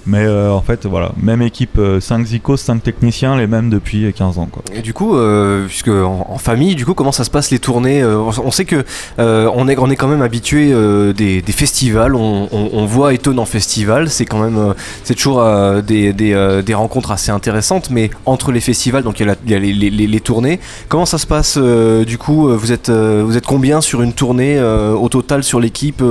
mais 0.06 0.26
euh, 0.26 0.52
en 0.52 0.62
fait, 0.62 0.86
voilà, 0.86 1.12
même 1.22 1.42
équipe, 1.42 1.80
5 2.00 2.26
Zikos, 2.26 2.58
5 2.58 2.82
techniciens, 2.84 3.38
les 3.38 3.48
mêmes 3.48 3.70
depuis 3.70 4.12
15 4.14 4.40
ans. 4.40 4.48
Quoi. 4.52 4.64
Et 4.74 4.82
du 4.82 4.94
coup, 4.94 5.16
euh, 5.16 5.66
puisque 5.68 5.90
en, 5.90 6.38
famille, 6.38 6.76
du 6.76 6.86
coup, 6.86 6.94
comment 6.94 7.12
ça 7.12 7.24
se 7.24 7.30
passe 7.30 7.52
les 7.52 7.60
tournées 7.60 8.02
euh, 8.02 8.18
on, 8.18 8.52
sait 8.52 8.66
que 8.66 8.84
euh, 9.20 9.50
on 9.54 9.68
est 9.68 9.96
quand 9.96 10.08
même 10.08 10.22
habitué 10.22 10.74
des, 11.14 11.42
festivals. 11.52 12.16
On, 12.16 12.48
on, 12.52 12.70
on 12.74 12.86
voit 12.86 13.14
Eton 13.14 13.38
en 13.38 13.46
festival. 13.46 14.10
C'est 14.10 14.26
quand 14.26 14.40
même 14.40 14.74
c'est 15.04 15.16
toujours 15.16 15.44
des, 15.84 16.76
rencontres 16.76 17.12
assez 17.12 17.32
intéressantes. 17.32 17.90
Mais 17.90 18.10
entre 18.26 18.52
les 18.52 18.62
festivals, 18.62 19.04
donc 19.04 19.20
il 19.20 19.28
y 19.28 19.30
a, 19.30 19.36
la- 19.48 19.60
les, 19.60 20.20
tournées. 20.20 20.60
Comment 20.90 21.06
ça 21.06 21.18
se 21.18 21.28
passe 21.28 21.58
du 21.58 22.18
coup 22.18 22.50
Vous 22.50 22.72
êtes 22.72 22.90
vous 22.90 23.38
êtes 23.38 23.46
combien 23.46 23.82
sur 23.82 24.02
une 24.02 24.14
tournée 24.14 24.62
au 24.62 25.08
total 25.10 25.44
sur 25.44 25.60
l'équipe 25.60 26.04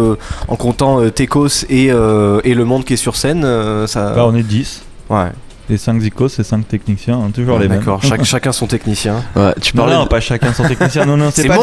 en 0.49 0.57
comptant 0.57 1.09
Tekos 1.11 1.65
et, 1.69 1.87
et 1.87 2.55
le 2.55 2.65
monde 2.65 2.85
qui 2.85 2.95
est 2.95 2.97
sur 2.97 3.17
scène 3.17 3.84
ça... 3.87 4.15
Là, 4.15 4.27
on 4.27 4.35
est 4.35 4.43
10. 4.43 4.83
Ouais. 5.11 5.29
Les 5.71 5.79
5 5.79 5.99
Zikos, 6.01 6.29
c'est 6.29 6.43
5 6.45 6.69
techniciens, 6.69 7.19
hein, 7.19 7.31
toujours 7.33 7.59
les 7.59 7.69
mêmes. 7.69 7.79
D'accord. 7.79 8.01
Chaque- 8.03 8.23
chacun 8.27 8.53
son 8.53 8.67
technicien. 8.67 9.23
Ouais, 9.35 9.55
tu 9.63 9.75
Non, 9.77 9.85
parlais. 9.85 9.97
non, 9.99 10.07
pas 10.07 10.21
chacun 10.21 10.53
son 10.53 10.65
technicien. 10.65 11.07
Non, 11.07 11.17
non, 11.17 11.31
c'est 11.33 11.49
pas, 11.49 11.57
pas 11.57 11.63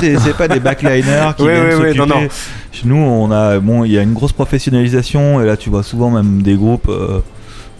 des, 0.00 0.16
c'est 0.18 0.36
pas 0.36 0.46
des 0.46 0.60
backliners 0.60 1.32
qui 1.36 1.42
Ouais, 1.42 1.66
viennent 1.68 1.80
ouais, 1.82 1.94
non, 1.94 2.06
non. 2.06 2.28
Chez 2.70 2.86
nous, 2.86 2.96
on 2.96 3.32
a, 3.32 3.58
bon, 3.58 3.82
il 3.84 3.90
y 3.90 3.98
a 3.98 4.02
une 4.02 4.12
grosse 4.12 4.32
professionnalisation 4.32 5.40
et 5.40 5.46
là, 5.46 5.56
tu 5.56 5.70
vois 5.70 5.82
souvent 5.82 6.08
même 6.10 6.40
des 6.42 6.54
groupes, 6.54 6.88
euh, 6.88 7.18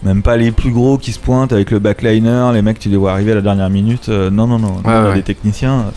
même 0.03 0.21
pas 0.21 0.35
les 0.35 0.51
plus 0.51 0.71
gros 0.71 0.97
qui 0.97 1.13
se 1.13 1.19
pointent 1.19 1.53
avec 1.53 1.71
le 1.71 1.79
backliner. 1.79 2.51
Les 2.53 2.61
mecs, 2.61 2.79
tu 2.79 2.89
les 2.89 2.97
vois 2.97 3.13
arriver 3.13 3.31
à 3.31 3.35
la 3.35 3.41
dernière 3.41 3.69
minute. 3.69 4.09
Euh, 4.09 4.29
non, 4.29 4.47
non, 4.47 4.59
non. 4.59 4.67
Nous, 4.83 4.89
Ouais, 4.89 4.95
on 4.97 5.05
a 5.05 5.09
ouais. 5.09 5.15
des 5.15 5.23
techniciens. 5.23 5.75
euh, 5.79 5.91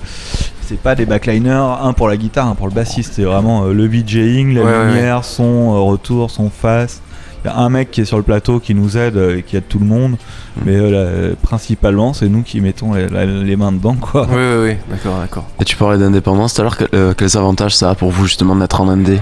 C'est 0.63 0.79
pas 0.79 0.95
des 0.95 1.07
backliners, 1.07 1.79
un 1.83 1.93
pour 1.93 2.07
la 2.07 2.17
guitare, 2.17 2.47
un 2.47 2.55
pour 2.55 2.69
le 2.69 2.73
bassiste. 2.73 3.15
C'est 3.17 3.25
vraiment 3.25 3.65
euh, 3.65 3.73
le 3.73 3.85
VJing, 3.89 4.55
la 4.55 4.63
Ouais, 4.63 4.67
ouais, 4.71 4.87
lumière, 4.95 5.25
son 5.25 5.43
euh, 5.75 5.81
retour, 5.81 6.31
son 6.31 6.51
face. 6.51 7.03
Il 7.47 7.51
y 7.51 7.53
a 7.53 7.59
un 7.59 7.69
mec 7.69 7.93
qui 7.93 8.01
est 8.01 8.05
sur 8.05 8.17
le 8.17 8.25
plateau 8.25 8.59
qui 8.59 8.75
nous 8.75 8.97
aide 8.99 9.17
et 9.17 9.45
qui 9.45 9.57
aide 9.57 9.69
tout 9.69 9.79
le 9.79 9.87
monde. 9.87 10.13
Mm. 10.13 10.61
Mais 10.67 10.75
euh, 10.77 11.29
là, 11.31 11.37
principalement, 11.43 12.13
c'est 12.13 12.29
nous 12.29 12.43
qui 12.43 12.61
mettons 12.61 12.93
les, 12.95 13.09
la- 13.09 13.25
les 13.25 13.55
mains 13.57 13.71
dedans, 13.71 13.95
quoi. 13.95 14.27
Oui, 14.29 14.37
oui, 14.37 14.69
oui. 14.71 14.77
D'accord, 14.91 15.19
d'accord. 15.21 15.47
Et 15.61 15.65
tu 15.65 15.77
parlais 15.77 15.97
d'indépendance 15.99 16.55
tout 16.55 16.63
à 16.63 16.65
l'heure. 16.65 16.77
que- 16.77 16.85
euh, 16.95 17.15
quels 17.17 17.37
avantages 17.37 17.77
ça 17.77 17.91
a 17.91 17.95
pour 17.95 18.11
vous, 18.11 18.25
justement, 18.27 18.57
d'être 18.57 18.81
en 18.81 18.89
indé? 18.89 19.21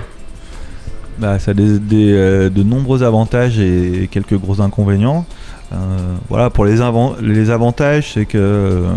Bah, 1.18 1.38
ça 1.38 1.50
a 1.50 1.54
des, 1.54 1.78
des, 1.78 2.12
euh, 2.14 2.48
de 2.48 2.62
nombreux 2.62 3.02
avantages 3.02 3.58
et 3.58 4.08
quelques 4.10 4.38
gros 4.38 4.62
inconvénients. 4.62 5.26
Euh, 5.74 5.76
voilà, 6.30 6.48
pour 6.48 6.64
les, 6.64 6.80
avan- 6.80 7.16
les 7.20 7.50
avantages, 7.50 8.12
c'est 8.14 8.24
que 8.24 8.38
euh, 8.38 8.88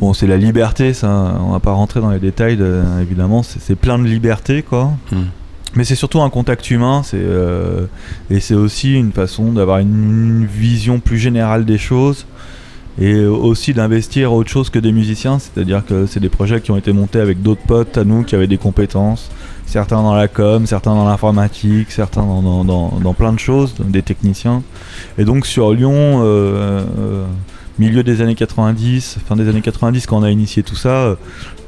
bon, 0.00 0.12
c'est 0.12 0.26
la 0.26 0.36
liberté, 0.36 0.92
ça. 0.94 1.08
On 1.40 1.52
va 1.52 1.60
pas 1.60 1.72
rentrer 1.72 2.00
dans 2.00 2.10
les 2.10 2.18
détails, 2.18 2.56
de- 2.56 2.82
évidemment. 3.00 3.42
C'est 3.42 3.60
c'est 3.60 3.76
plein 3.76 3.98
de 3.98 4.04
liberté, 4.04 4.62
quoi. 4.62 4.92
Hmm. 5.10 5.16
Mais 5.76 5.84
c'est 5.84 5.94
surtout 5.94 6.20
un 6.22 6.30
contact 6.30 6.70
humain, 6.70 7.02
c'est 7.04 7.18
euh, 7.20 7.84
et 8.30 8.40
c'est 8.40 8.54
aussi 8.54 8.94
une 8.94 9.12
façon 9.12 9.52
d'avoir 9.52 9.78
une 9.78 10.46
vision 10.46 10.98
plus 11.00 11.18
générale 11.18 11.64
des 11.64 11.78
choses 11.78 12.26
et 12.98 13.26
aussi 13.26 13.74
d'investir 13.74 14.32
autre 14.32 14.48
chose 14.48 14.70
que 14.70 14.78
des 14.78 14.90
musiciens, 14.90 15.38
c'est-à-dire 15.38 15.84
que 15.84 16.06
c'est 16.06 16.18
des 16.20 16.30
projets 16.30 16.62
qui 16.62 16.70
ont 16.70 16.78
été 16.78 16.94
montés 16.94 17.20
avec 17.20 17.42
d'autres 17.42 17.60
potes 17.66 17.98
à 17.98 18.04
nous 18.04 18.22
qui 18.24 18.34
avaient 18.34 18.46
des 18.46 18.56
compétences, 18.56 19.30
certains 19.66 20.02
dans 20.02 20.14
la 20.14 20.28
com, 20.28 20.64
certains 20.64 20.94
dans 20.94 21.06
l'informatique, 21.06 21.90
certains 21.90 22.22
dans, 22.22 22.64
dans, 22.64 22.88
dans- 22.98 23.12
plein 23.12 23.34
de 23.34 23.38
choses, 23.38 23.74
des 23.80 24.00
techniciens. 24.00 24.62
Et 25.18 25.26
donc 25.26 25.44
sur 25.44 25.74
Lyon, 25.74 25.92
euh, 25.92 26.84
euh, 26.98 27.24
milieu 27.78 28.02
des 28.02 28.20
années 28.22 28.34
90, 28.34 29.18
fin 29.28 29.36
des 29.36 29.48
années 29.48 29.60
90, 29.60 30.06
quand 30.06 30.18
on 30.18 30.22
a 30.22 30.30
initié 30.30 30.62
tout 30.62 30.76
ça, 30.76 30.88
euh, 30.88 31.14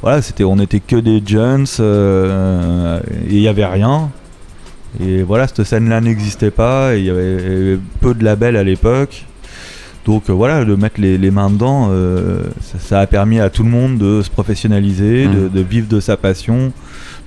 voilà, 0.02 0.22
c'était, 0.22 0.44
on 0.44 0.58
était 0.58 0.80
que 0.80 0.96
des 0.96 1.22
jeunes 1.26 1.66
euh, 1.80 3.00
et 3.28 3.34
il 3.34 3.40
n'y 3.40 3.48
avait 3.48 3.66
rien. 3.66 4.10
Et 5.00 5.22
voilà, 5.22 5.46
cette 5.46 5.64
scène-là 5.64 6.00
n'existait 6.00 6.50
pas, 6.50 6.94
et 6.96 7.00
il 7.00 7.04
y 7.04 7.10
avait 7.10 7.78
peu 8.00 8.14
de 8.14 8.24
labels 8.24 8.56
à 8.56 8.64
l'époque. 8.64 9.24
Donc 10.06 10.30
euh, 10.30 10.32
voilà, 10.32 10.64
de 10.64 10.74
mettre 10.74 10.98
les, 11.00 11.18
les 11.18 11.30
mains 11.30 11.50
dedans, 11.50 11.90
ça, 12.62 12.78
ça 12.78 13.00
a 13.00 13.06
permis 13.06 13.38
à 13.40 13.50
tout 13.50 13.62
le 13.62 13.68
monde 13.70 13.98
de 13.98 14.22
se 14.22 14.30
professionnaliser, 14.30 15.26
Mhm. 15.26 15.34
de, 15.34 15.48
de 15.48 15.60
vivre 15.60 15.88
de 15.88 16.00
sa 16.00 16.16
passion. 16.16 16.72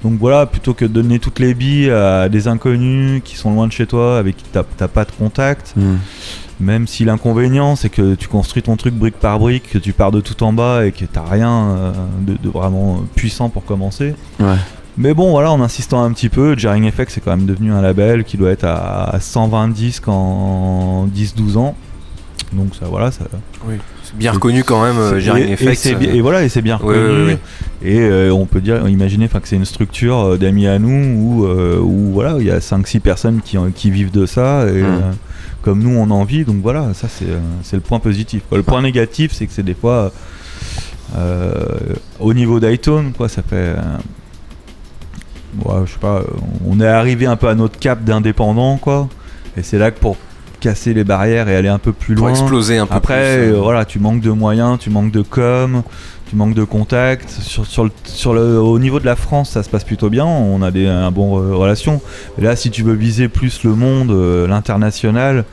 Donc 0.03 0.17
voilà, 0.19 0.47
plutôt 0.47 0.73
que 0.73 0.85
de 0.85 0.89
donner 0.91 1.19
toutes 1.19 1.37
les 1.37 1.53
billes 1.53 1.91
à 1.91 2.27
des 2.27 2.47
inconnus 2.47 3.21
qui 3.23 3.35
sont 3.35 3.51
loin 3.53 3.67
de 3.67 3.71
chez 3.71 3.85
toi, 3.85 4.17
avec 4.17 4.35
qui 4.37 4.45
t'as 4.51 4.87
pas 4.87 5.05
de 5.05 5.11
contact, 5.11 5.73
Hmm. 5.75 5.97
Même 6.61 6.87
si 6.87 7.03
l'inconvénient 7.05 7.75
c'est 7.75 7.89
que 7.89 8.15
tu 8.15 8.27
construis 8.27 8.61
ton 8.63 8.75
truc 8.77 8.93
brique 8.93 9.19
par 9.19 9.39
brique, 9.39 9.69
que 9.71 9.77
tu 9.77 9.93
pars 9.93 10.11
de 10.11 10.21
tout 10.21 10.41
en 10.43 10.53
bas 10.53 10.85
et 10.85 10.91
que 10.91 11.05
t'as 11.05 11.23
rien 11.29 11.51
euh, 11.69 11.91
de, 12.21 12.33
de 12.41 12.49
vraiment 12.49 13.03
puissant 13.15 13.49
pour 13.49 13.65
commencer. 13.65 14.13
Ouais. 14.39 14.55
Mais 14.97 15.13
bon, 15.13 15.31
voilà, 15.31 15.51
en 15.51 15.61
insistant 15.61 16.03
un 16.03 16.11
petit 16.11 16.27
peu, 16.29 16.57
Jarring 16.57 16.83
Effect 16.85 17.11
c'est 17.11 17.21
quand 17.21 17.35
même 17.35 17.45
devenu 17.45 17.71
un 17.71 17.81
label 17.81 18.23
qui 18.23 18.37
doit 18.37 18.51
être 18.51 18.65
à 18.65 19.17
120 19.19 19.69
disques 19.69 20.07
en 20.07 21.07
10-12 21.07 21.57
ans. 21.57 21.75
Donc 22.53 22.75
ça, 22.75 22.85
voilà, 22.89 23.11
ça. 23.11 23.23
Oui. 23.65 23.75
C'est 24.03 24.17
bien 24.17 24.33
reconnu 24.33 24.65
quand 24.65 24.83
même, 24.83 24.97
euh, 24.97 25.19
Jarring 25.21 25.45
et, 25.45 25.49
et 25.51 25.53
Effect. 25.53 25.85
euh, 25.85 26.13
et 26.15 26.19
voilà, 26.19 26.43
et 26.43 26.49
c'est 26.49 26.61
bien 26.61 26.75
reconnu. 26.75 26.99
ouais, 26.99 27.25
ouais. 27.33 27.37
Et 27.81 27.99
euh, 28.01 28.33
on 28.33 28.45
peut 28.45 28.59
dire, 28.59 28.85
imaginer, 28.89 29.25
enfin, 29.25 29.39
que 29.39 29.47
c'est 29.47 29.55
une 29.55 29.63
structure 29.63 30.37
d'amis 30.37 30.67
à 30.67 30.77
nous 30.77 31.15
où, 31.21 31.45
euh, 31.45 31.79
où 31.79 32.11
voilà, 32.11 32.35
il 32.39 32.45
y 32.45 32.51
a 32.51 32.59
5-6 32.59 32.99
personnes 32.99 33.39
qui, 33.43 33.57
en- 33.57 33.71
qui 33.71 33.89
vivent 33.89 34.11
de 34.11 34.25
ça 34.25 34.65
et 34.67 34.81
Mm. 34.81 35.01
Comme 35.61 35.81
nous 35.83 35.95
on 35.97 36.09
en 36.11 36.23
vit. 36.23 36.43
Donc 36.45 36.57
voilà, 36.61 36.93
ça 36.93 37.07
c'est 37.09 37.29
euh, 37.29 37.39
le 37.73 37.79
point 37.79 37.99
positif. 37.99 38.43
quoi. 38.49 38.57
Le 38.57 38.63
point 38.63 38.81
négatif, 38.81 39.31
c'est 39.33 39.45
que 39.47 39.53
c'est 39.53 39.63
des 39.63 39.73
fois 39.73 40.11
euh, 41.17 41.53
au 42.19 42.33
niveau 42.33 42.59
d'iTunes, 42.59 43.11
quoi, 43.15 43.27
ça 43.29 43.41
fait. 43.41 43.55
euh, 43.55 43.75
je 45.85 45.91
sais 45.91 45.99
pas, 45.99 46.21
on 46.65 46.79
est 46.79 46.87
arrivé 46.87 47.25
un 47.25 47.35
peu 47.35 47.47
à 47.49 47.55
notre 47.55 47.77
cap 47.79 48.03
d'indépendant, 48.03 48.77
quoi. 48.77 49.09
Et 49.57 49.63
c'est 49.63 49.77
là 49.77 49.91
que 49.91 49.99
pour 49.99 50.15
casser 50.61 50.93
les 50.93 51.03
barrières 51.03 51.49
et 51.49 51.55
aller 51.55 51.67
un 51.67 51.79
peu 51.79 51.91
plus 51.91 52.15
Pour 52.15 52.27
loin. 52.27 52.35
exploser 52.35 52.77
un 52.77 52.85
peu 52.85 52.93
Après, 52.93 53.37
plus. 53.39 53.53
euh, 53.55 53.59
voilà, 53.59 53.83
tu 53.83 53.99
manques 53.99 54.21
de 54.21 54.29
moyens, 54.31 54.77
tu 54.79 54.89
manques 54.89 55.11
de 55.11 55.21
com, 55.23 55.81
tu 56.31 56.37
manques 56.37 56.55
de 56.55 56.63
contact. 56.63 57.29
Sur, 57.29 57.65
sur 57.65 57.83
le, 57.83 57.91
sur 58.05 58.33
le, 58.33 58.57
au 58.57 58.79
niveau 58.79 59.01
de 59.01 59.05
la 59.05 59.17
France, 59.17 59.49
ça 59.49 59.63
se 59.63 59.69
passe 59.69 59.83
plutôt 59.83 60.09
bien. 60.09 60.25
On 60.25 60.61
a 60.61 60.71
des 60.71 60.87
un 60.87 61.11
bon 61.11 61.37
euh, 61.37 61.53
relation. 61.53 62.01
Et 62.39 62.41
là, 62.41 62.55
si 62.55 62.71
tu 62.71 62.83
veux 62.83 62.93
viser 62.93 63.27
plus 63.27 63.65
le 63.65 63.75
monde, 63.75 64.11
euh, 64.11 64.47
l'international, 64.47 65.43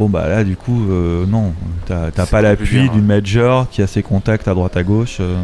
bon 0.00 0.08
bah 0.08 0.28
là, 0.28 0.42
du 0.42 0.56
coup, 0.56 0.86
euh, 0.90 1.24
non, 1.24 1.52
t'as 1.86 2.26
pas 2.26 2.42
l'appui 2.42 2.88
d'une 2.90 3.06
major 3.06 3.68
qui 3.70 3.80
a 3.80 3.86
ses 3.86 4.02
contacts 4.02 4.48
à 4.48 4.54
droite 4.54 4.76
à 4.76 4.82
gauche. 4.82 5.18
euh. 5.20 5.36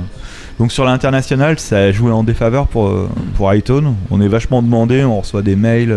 Donc 0.58 0.72
sur 0.72 0.84
l'international, 0.84 1.60
ça 1.60 1.78
a 1.78 1.92
joué 1.92 2.10
en 2.10 2.24
défaveur 2.24 2.66
pour 2.66 2.88
euh, 2.88 3.08
pour 3.36 3.54
iTunes. 3.54 3.94
On 4.10 4.20
est 4.20 4.28
vachement 4.28 4.60
demandé, 4.60 5.04
on 5.04 5.20
reçoit 5.20 5.42
des 5.42 5.54
mails. 5.54 5.94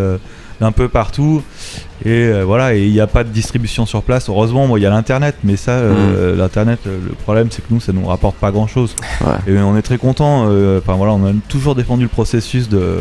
Euh, 0.61 0.65
d'un 0.65 0.71
peu 0.71 0.87
partout. 0.87 1.41
Et 2.05 2.09
euh, 2.09 2.43
voilà 2.43 2.75
et 2.75 2.85
il 2.85 2.91
n'y 2.91 2.99
a 2.99 3.07
pas 3.07 3.23
de 3.23 3.29
distribution 3.29 3.85
sur 3.85 4.03
place. 4.03 4.29
Heureusement 4.29 4.67
moi 4.67 4.77
il 4.79 4.81
y 4.81 4.85
a 4.85 4.89
l'internet 4.89 5.35
mais 5.43 5.55
ça 5.55 5.71
euh, 5.71 6.35
l'internet 6.35 6.79
euh, 6.87 6.97
le 7.07 7.13
problème 7.13 7.47
c'est 7.51 7.61
que 7.61 7.73
nous 7.73 7.79
ça 7.79 7.93
nous 7.93 8.05
rapporte 8.05 8.35
pas 8.35 8.51
grand 8.51 8.67
chose 8.67 8.95
Ouais. 9.21 9.53
et 9.53 9.57
on 9.59 9.77
est 9.77 9.81
très 9.81 9.97
content 9.97 10.41
enfin 10.77 10.95
voilà 10.95 11.13
on 11.13 11.25
a 11.25 11.31
toujours 11.47 11.75
défendu 11.75 12.03
le 12.03 12.09
processus 12.09 12.67
de 12.67 12.99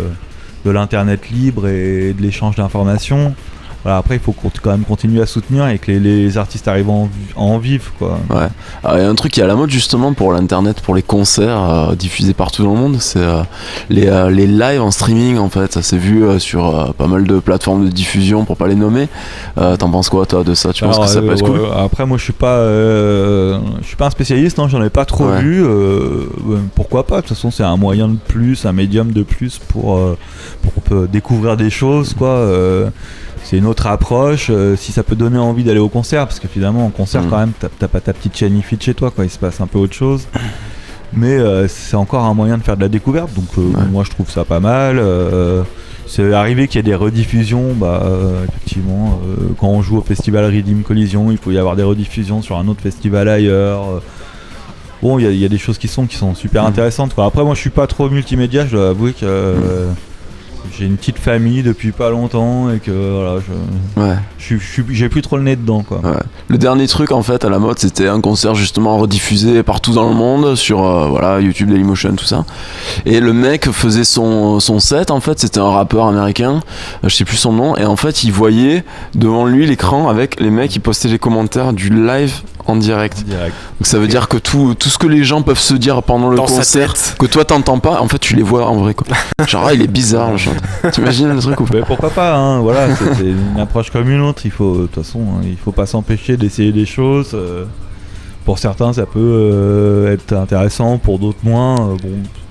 de 0.65 0.71
l'internet 0.71 1.31
libre 1.31 1.67
et 1.67 2.13
de 2.13 2.23
l'échange 2.23 2.55
d'informations 2.57 3.35
voilà, 3.85 3.99
après 3.99 4.17
il 4.17 4.21
faut 4.21 4.35
quand 4.63 4.71
même 4.71 4.85
continuer 4.85 5.21
à 5.23 5.27
soutenir 5.27 5.67
et 5.69 5.79
que 5.79 5.91
les, 5.91 5.99
les 6.01 6.39
artistes 6.39 6.69
arrivent 6.69 6.91
en, 6.91 7.09
en 7.37 7.61
quoi 7.99 8.19
Ouais. 8.31 8.49
Alors, 8.85 8.99
il 8.99 9.03
y 9.03 9.07
a 9.07 9.09
un 9.09 9.15
truc 9.15 9.33
qui 9.33 9.41
est 9.41 9.45
à 9.45 9.47
la 9.47 9.55
mode 9.55 9.71
justement 9.71 10.13
pour 10.13 10.33
l'internet, 10.33 10.81
pour 10.81 10.95
les 10.95 11.03
concerts 11.03 11.63
euh, 11.63 11.95
diffusés 11.95 12.35
partout 12.35 12.63
dans 12.65 12.75
le 12.75 12.79
monde, 12.79 12.97
c'est 13.01 13.19
euh, 13.21 13.43
les, 13.89 14.07
euh, 14.07 14.31
les 14.31 14.47
lives 14.47 14.83
en 14.83 14.91
streaming 14.91 15.39
en 15.39 15.49
fait. 15.49 15.73
Ça 15.73 15.83
s'est 15.83 15.97
vu 15.99 16.25
sur 16.39 16.95
pas 16.95 17.07
mal 17.07 17.25
de 17.27 17.39
plateformes 17.39 17.85
de 17.87 17.91
diffusion 17.91 18.45
pour 18.45 18.57
pas 18.57 18.69
les 18.69 18.75
nommer. 18.75 19.09
T'en 19.57 19.91
penses 19.91 20.09
quoi 20.09 20.27
toi 20.27 20.45
de 20.45 20.55
ça? 20.55 20.73
Tu 20.73 20.85
penses 20.85 20.99
que 20.99 21.07
ça 21.07 21.21
peut 21.21 21.37
cool? 21.43 21.61
Après, 21.77 22.07
moi, 22.07 22.19
je 22.19 22.25
suis 22.25 22.33
pas, 22.33 22.65
je 22.65 23.87
suis 23.87 23.97
pas 23.97 24.07
un 24.07 24.11
spécialiste, 24.11 24.59
hein, 24.59 24.67
j'en 24.69 24.83
ai 24.83 24.91
pas 24.91 25.05
trop 25.05 25.23
Ouais. 25.27 25.41
vu. 25.41 25.65
pourquoi 26.75 27.07
pas? 27.07 27.17
De 27.17 27.21
toute 27.23 27.31
façon, 27.37 27.51
c'est 27.51 27.63
un 27.63 27.77
moyen 27.77 28.09
de 28.09 28.17
plus, 28.17 28.67
un 28.67 28.73
médium 28.73 29.13
de 29.13 29.23
plus 29.23 29.59
pour, 29.59 30.01
pour 30.63 31.07
découvrir 31.09 31.57
des 31.57 31.71
choses, 31.71 32.15
quoi. 32.15 32.47
C'est 33.53 33.59
une 33.59 33.67
autre 33.67 33.87
approche. 33.87 34.49
euh, 34.51 34.77
si 34.77 34.93
ça 34.93 35.03
peut 35.03 35.15
donner 35.15 35.37
envie 35.39 35.63
d'aller 35.63 35.79
au 35.79 35.91
concert, 35.91 36.27
parce 36.27 36.41
que 36.41 36.49
finalement, 36.49 36.87
en 36.87 36.91
concert, 36.91 37.23
Mm. 37.23 37.29
quand 37.29 37.39
même, 37.39 37.53
t'as 37.79 37.87
pas 37.89 38.01
ta 38.01 38.15
petite 38.15 38.35
chaîne 38.35 38.57
IFI 38.57 38.79
chez 38.81 38.95
toi, 38.95 39.11
quoi. 39.11 39.25
Il 39.27 39.31
se 39.31 39.39
passe 39.39 39.61
un 39.61 39.67
peu 39.67 39.79
autre 39.79 39.93
chose. 39.93 40.27
Mais 41.13 41.37
euh, 41.39 41.69
c'est 41.69 41.97
encore 41.97 42.25
un 42.25 42.33
moyen 42.33 42.57
de 42.57 42.63
faire 42.63 42.77
de 42.79 42.81
la 42.81 42.89
découverte, 42.89 43.35
donc 43.35 43.45
euh, 43.59 43.61
Ouais. 43.61 43.85
moi 43.91 44.03
je 44.05 44.11
trouve 44.11 44.31
ça 44.31 44.45
pas 44.47 44.61
mal. 44.61 44.99
c'est 46.07 46.33
arrivé 46.33 46.67
qu'il 46.67 46.77
y 46.77 46.81
ait 46.81 46.83
des 46.83 46.95
rediffusions, 46.95 47.75
bah 47.75 48.03
effectivement, 48.49 49.21
quand 49.59 49.69
on 49.69 49.83
joue 49.83 49.99
au 49.99 50.03
festival 50.03 50.45
Redeem 50.47 50.83
Collision, 50.83 51.31
il 51.31 51.37
faut 51.39 51.51
y 51.51 51.59
avoir 51.59 51.77
des 51.77 51.83
rediffusions 51.83 52.41
sur 52.43 52.57
un 52.59 52.67
autre 52.69 52.81
festival 52.81 53.29
ailleurs. 53.29 54.03
Bon, 55.03 55.19
il 55.19 55.25
y, 55.25 55.29
a- 55.29 55.31
il 55.31 55.39
y 55.39 55.45
a 55.45 55.49
des 55.49 55.59
choses 55.59 55.79
qui 55.79 55.89
sont 55.89 56.07
qui 56.07 56.17
sont 56.17 56.35
super 56.35 56.63
Mhm. 56.63 56.69
intéressantes. 56.71 57.15
Quoi. 57.15 57.27
Après, 57.27 57.45
moi 57.45 57.55
je 57.55 57.61
suis 57.61 57.71
pas 57.71 57.87
trop 57.87 58.09
multimédia, 58.09 58.67
je 58.67 58.77
dois 58.77 58.89
avouer 58.91 59.13
que 59.13 59.27
j'ai 60.77 60.87
une 60.87 60.97
petite 60.97 61.19
famille 61.19 61.63
depuis 61.63 61.93
pas 61.93 62.11
longtemps 62.11 62.71
et 62.71 62.79
que 62.79 62.91
voilà, 62.91 63.41
je, 63.41 64.01
Ouais. 64.03 64.17
je 64.39 64.57
je 64.57 64.83
j'ai 64.91 65.09
plus 65.09 65.23
trop 65.23 65.37
le 65.37 65.43
nez 65.43 65.57
dedans. 65.57 65.83
Quoi. 65.83 65.99
Ouais. 66.03 66.17
Le 66.49 66.59
dernier 66.59 66.87
truc 66.87 67.13
en 67.13 67.23
fait 67.23 67.45
à 67.45 67.51
la 67.51 67.59
mode 67.59 67.79
c'était 67.79 68.09
un 68.09 68.21
concert 68.21 68.55
justement 68.55 68.97
rediffusé 68.99 69.63
partout 69.63 69.93
dans 69.93 70.09
le 70.09 70.15
monde 70.15 70.55
sur 70.55 70.85
euh, 70.85 71.09
voilà 71.09 71.41
YouTube, 71.41 71.71
Dailymotion, 71.71 72.15
tout 72.15 72.25
ça. 72.25 72.45
Et 73.07 73.21
le 73.21 73.33
mec 73.33 73.71
faisait 73.71 74.05
son, 74.05 74.61
son 74.61 74.79
set 74.79 75.11
en 75.11 75.21
fait, 75.21 75.39
c'était 75.39 75.61
un 75.61 75.71
rappeur 75.71 76.07
américain, 76.07 76.61
euh, 77.05 77.09
je 77.09 77.15
sais 77.15 77.25
plus 77.25 77.37
son 77.37 77.53
nom, 77.53 77.77
et 77.77 77.85
en 77.85 77.97
fait 77.97 78.25
il 78.25 78.33
voyait 78.33 78.85
devant 79.15 79.47
lui 79.47 79.67
l'écran 79.67 80.09
avec 80.09 80.41
les 80.41 80.51
mecs 80.51 80.71
qui 80.71 80.79
postaient 80.79 81.09
les 81.09 81.19
commentaires 81.19 81.73
du 81.73 81.91
live 81.91 82.41
en 82.67 82.77
direct. 82.77 83.25
Direct. 83.25 83.55
Donc 83.81 83.87
ça 83.87 83.99
veut 83.99 84.07
dire 84.09 84.29
que 84.29 84.37
tout, 84.37 84.75
tout 84.75 84.89
ce 84.89 84.99
que 84.99 85.07
les 85.07 85.25
gens 85.25 85.43
peuvent 85.43 85.59
se 85.59 85.75
dire 85.75 86.03
pendant 86.03 86.29
le 86.29 86.37
Dans 86.37 86.47
concert, 86.47 86.95
que 87.19 87.27
toi 87.27 87.45
t'entends 87.45 87.79
pas, 87.79 88.01
en 88.01 88.09
fait 88.09 88.19
tu 88.19 88.35
les 88.37 88.43
vois 88.43 88.67
en 88.67 88.77
vrai 88.77 88.95
quoi. 88.95 89.07
Genre 89.47 89.65
ah, 89.67 89.75
il 89.75 89.83
est 89.83 89.87
bizarre 89.87 90.37
chant. 90.39 90.53
T'imagines 90.93 91.33
le 91.33 91.41
truc 91.41 91.61
ou 91.61 91.65
pas 91.65 91.75
Mais 91.75 91.83
pourquoi 91.83 92.11
pas, 92.11 92.35
hein, 92.37 92.61
voilà, 92.61 92.95
c'est 92.97 93.25
une 93.25 93.61
approche 93.61 93.91
comme 93.91 94.09
une 94.11 94.21
autre. 94.21 94.43
Il 94.45 94.51
faut, 94.51 94.77
de 94.83 94.87
toute 94.87 95.05
façon, 95.05 95.21
hein, 95.21 95.41
il 95.45 95.57
faut 95.57 95.73
pas 95.73 95.87
s'empêcher 95.87 96.37
d'essayer 96.37 96.73
des 96.73 96.87
choses. 96.87 97.31
euh, 97.35 97.65
pour 98.45 98.59
certains, 98.59 98.93
ça 98.93 99.07
peut 99.07 99.21
euh, 99.21 100.13
être 100.13 100.33
intéressant, 100.33 100.99
pour 100.99 101.19
d'autres 101.19 101.39
moins. 101.45 101.91
euh, 101.91 101.97
bon, 102.03 102.11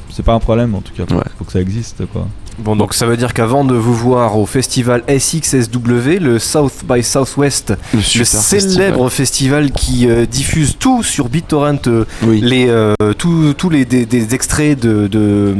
c'est 0.09 0.23
pas 0.23 0.33
un 0.33 0.39
problème 0.39 0.73
en 0.75 0.81
tout 0.81 0.93
cas. 0.93 1.03
Ouais. 1.13 1.23
faut 1.37 1.45
que 1.45 1.51
ça 1.51 1.59
existe, 1.61 2.05
quoi. 2.11 2.27
Bon, 2.59 2.75
donc 2.75 2.93
ça 2.93 3.05
veut 3.05 3.17
dire 3.17 3.33
qu'avant 3.33 3.63
de 3.63 3.73
vous 3.73 3.93
voir 3.95 4.37
au 4.37 4.45
festival 4.45 5.03
SXSW, 5.07 6.19
le 6.19 6.37
South 6.37 6.83
by 6.87 7.01
Southwest, 7.03 7.73
Le 7.93 8.01
célèbre 8.23 9.09
festival, 9.09 9.71
qui 9.71 10.07
euh, 10.09 10.25
diffuse 10.25 10.75
tout 10.77 11.01
sur 11.01 11.27
BitTorrent, 11.29 11.79
euh. 11.87 12.05
Oui. 12.23 12.39
les, 12.41 12.67
euh, 12.69 12.93
tous 13.17 13.53
tous 13.53 13.69
les 13.69 13.85
des, 13.85 14.05
des 14.05 14.35
extraits 14.35 14.79
de, 14.79 15.07
de, 15.07 15.55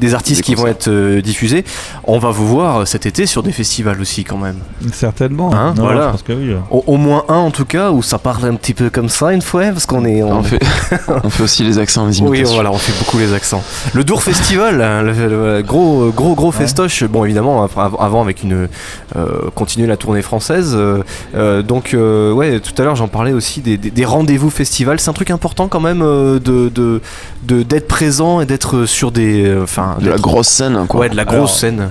des 0.00 0.14
artistes 0.14 0.40
Des 0.40 0.42
qui 0.44 0.54
vont 0.54 0.66
être 0.66 0.88
euh, 0.88 1.20
diffusés. 1.20 1.64
On 2.04 2.18
va 2.18 2.30
vous 2.30 2.46
voir 2.48 2.86
cet 2.88 3.06
été 3.06 3.26
sur 3.26 3.42
des 3.42 3.52
festivals 3.52 4.00
aussi 4.00 4.24
quand 4.24 4.38
même. 4.38 4.56
Certainement. 4.92 5.54
Hein, 5.54 5.74
Non, 5.76 5.82
voilà. 5.84 6.06
Je 6.06 6.10
pense 6.12 6.22
que 6.22 6.32
oui. 6.32 6.54
Au, 6.70 6.82
au 6.86 6.96
moins 6.96 7.24
un 7.28 7.34
en 7.36 7.50
tout 7.50 7.64
cas 7.64 7.90
où 7.92 8.02
ça 8.02 8.18
parle 8.18 8.46
un 8.46 8.54
petit 8.56 8.74
peu 8.74 8.90
comme 8.90 9.08
ça 9.08 9.32
une 9.32 9.42
fois 9.42 9.66
parce 9.66 9.86
qu'on 9.86 10.04
est 10.04 10.22
On 10.22 10.42
fait, 10.42 10.58
on 11.24 11.30
fait 11.30 11.42
aussi 11.44 11.62
les 11.62 11.78
accents, 11.78 12.06
les 12.06 12.20
Oui, 12.20 12.28
imitations. 12.38 12.54
voilà, 12.54 12.72
on 12.72 12.78
fait 12.78 12.98
beaucoup 12.98 13.18
les 13.18 13.32
accents. 13.34 13.62
Le 13.94 14.02
Dour 14.04 14.22
Festival, 14.22 14.80
hein, 14.82 15.02
le, 15.02 15.12
le- 15.12 15.56
le 15.60 15.62
gros, 15.62 16.29
gros, 16.34 16.50
gros 16.50 16.52
festoche. 16.52 17.04
Bon, 17.04 17.24
évidemment, 17.24 17.64
avant 17.98 18.22
avec 18.22 18.42
une 18.42 18.68
euh, 19.16 19.26
continuer 19.54 19.86
la 19.86 19.96
tournée 19.96 20.22
française. 20.22 20.72
euh, 20.76 21.02
euh, 21.34 21.62
donc, 21.62 21.94
euh, 21.94 22.32
ouais, 22.32 22.60
tout 22.60 22.72
à 22.80 22.84
l'heure, 22.84 22.96
j'en 22.96 23.08
parlais 23.08 23.32
aussi 23.32 23.60
des, 23.60 23.76
des- 23.76 23.90
des 23.90 24.04
rendez-vous 24.04 24.50
festivals. 24.50 25.00
C'est 25.00 25.10
un 25.10 25.14
truc 25.14 25.30
important 25.30 25.68
quand 25.68 25.80
même 25.80 26.00
de 26.00 26.38
de- 26.68 27.00
de- 27.44 27.62
d'être 27.62 27.88
présent 27.88 28.40
et 28.40 28.46
d'être 28.46 28.86
sur 28.86 29.10
des, 29.12 29.44
euh, 29.46 29.62
enfin, 29.62 29.96
De 30.00 30.10
la 30.10 30.16
grosse 30.16 30.48
scène 30.48 30.86
quoi. 30.88 31.00
ouais, 31.00 31.08
de 31.08 31.16
la 31.16 31.24
grosse 31.24 31.36
Alors, 31.36 31.50
scène. 31.50 31.90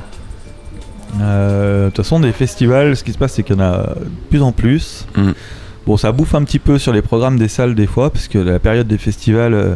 Euh, 1.21 1.85
De 1.85 1.89
toute 1.89 2.05
façon, 2.05 2.19
des 2.19 2.31
festivals, 2.31 2.95
ce 2.95 3.03
qui 3.03 3.11
se 3.13 3.17
passe, 3.17 3.33
c'est 3.33 3.43
qu'il 3.43 3.55
y 3.55 3.59
en 3.59 3.63
a 3.63 3.77
de 3.95 4.09
plus 4.29 4.41
en 4.41 4.51
plus. 4.51 5.05
Mm. 5.17 5.31
Bon, 5.87 5.97
ça 5.97 6.11
bouffe 6.11 6.35
un 6.35 6.43
petit 6.43 6.59
peu 6.59 6.77
sur 6.77 6.93
les 6.93 7.01
programmes 7.01 7.39
des 7.39 7.47
salles 7.47 7.73
des 7.73 7.87
fois, 7.87 8.11
parce 8.11 8.27
que 8.27 8.37
la 8.37 8.59
période 8.59 8.87
des 8.87 8.97
festivals, 8.99 9.53
euh, 9.53 9.75